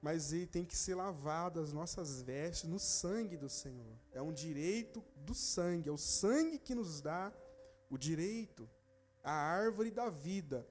mas 0.03 0.31
ele 0.31 0.47
tem 0.47 0.63
que 0.63 0.77
ser 0.77 0.95
lavado 0.95 1.59
as 1.59 1.73
nossas 1.73 2.21
vestes 2.21 2.69
no 2.69 2.79
sangue 2.79 3.39
do 3.39 3.49
Senhor. 3.49 3.97
É 4.13 4.21
um 4.21 4.31
direito 4.31 5.03
do 5.17 5.35
sangue, 5.35 5.89
é 5.89 5.93
o 5.93 5.97
sangue 5.97 6.59
que 6.59 6.75
nos 6.75 7.01
dá 7.01 7.33
o 7.93 7.99
direito, 7.99 8.67
a 9.23 9.33
árvore 9.33 9.91
da 9.91 10.09
vida 10.09 10.67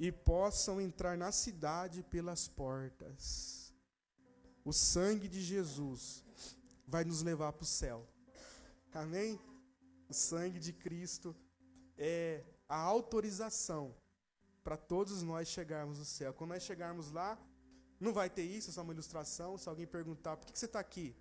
e 0.00 0.10
possam 0.10 0.80
entrar 0.80 1.14
na 1.14 1.30
cidade 1.30 2.02
pelas 2.02 2.48
portas. 2.48 3.74
O 4.64 4.72
sangue 4.72 5.28
de 5.28 5.42
Jesus 5.42 6.24
vai 6.86 7.04
nos 7.04 7.20
levar 7.20 7.52
para 7.52 7.64
o 7.64 7.66
céu. 7.66 8.08
Amém? 8.94 9.38
O 10.08 10.14
sangue 10.14 10.58
de 10.58 10.72
Cristo 10.72 11.36
é 11.98 12.42
a 12.66 12.78
autorização 12.78 13.94
para 14.64 14.78
todos 14.78 15.22
nós 15.22 15.48
chegarmos 15.48 15.98
no 15.98 16.04
céu. 16.06 16.32
Quando 16.32 16.52
nós 16.52 16.62
chegarmos 16.62 17.10
lá, 17.10 17.38
não 18.00 18.14
vai 18.14 18.30
ter 18.30 18.44
isso, 18.44 18.70
é 18.70 18.72
só 18.72 18.80
uma 18.80 18.94
ilustração. 18.94 19.58
Se 19.58 19.68
alguém 19.68 19.86
perguntar, 19.86 20.38
por 20.38 20.50
que 20.50 20.58
você 20.58 20.64
está 20.64 20.80
aqui? 20.80 21.14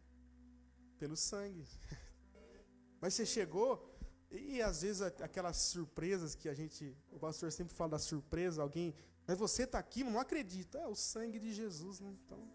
Pelo 0.97 1.17
sangue. 1.17 1.67
Mas 3.01 3.13
você 3.13 3.25
chegou, 3.25 3.86
e 4.29 4.61
às 4.61 4.81
vezes 4.81 5.01
aquelas 5.01 5.57
surpresas 5.57 6.35
que 6.35 6.49
a 6.49 6.53
gente, 6.53 6.95
o 7.11 7.19
pastor 7.19 7.51
sempre 7.51 7.73
fala 7.73 7.91
da 7.91 7.99
surpresa, 7.99 8.61
alguém, 8.61 8.93
mas 9.25 9.37
você 9.37 9.63
está 9.63 9.79
aqui, 9.79 10.03
não 10.03 10.19
acredita, 10.19 10.77
é 10.79 10.87
o 10.87 10.95
sangue 10.95 11.39
de 11.39 11.53
Jesus, 11.53 11.99
né? 11.99 12.15
Então, 12.25 12.51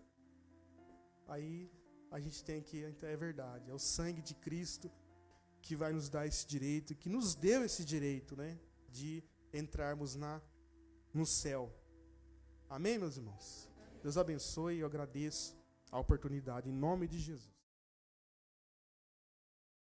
aí 1.26 1.70
a 2.10 2.20
gente 2.20 2.44
tem 2.44 2.62
que, 2.62 2.84
então 2.84 3.08
é 3.08 3.16
verdade, 3.16 3.70
é 3.70 3.74
o 3.74 3.78
sangue 3.78 4.20
de 4.20 4.34
Cristo 4.34 4.90
que 5.62 5.74
vai 5.74 5.92
nos 5.92 6.08
dar 6.08 6.26
esse 6.26 6.46
direito, 6.46 6.94
que 6.94 7.08
nos 7.08 7.34
deu 7.34 7.64
esse 7.64 7.84
direito, 7.84 8.36
né, 8.36 8.58
de 8.90 9.22
entrarmos 9.52 10.14
na 10.14 10.42
no 11.14 11.26
céu. 11.26 11.70
Amém, 12.68 12.98
meus 12.98 13.16
irmãos. 13.16 13.68
Deus 14.02 14.16
abençoe, 14.16 14.78
eu 14.78 14.86
agradeço 14.86 15.54
a 15.90 15.98
oportunidade 15.98 16.70
em 16.70 16.72
nome 16.72 17.06
de 17.06 17.18
Jesus. 17.18 17.51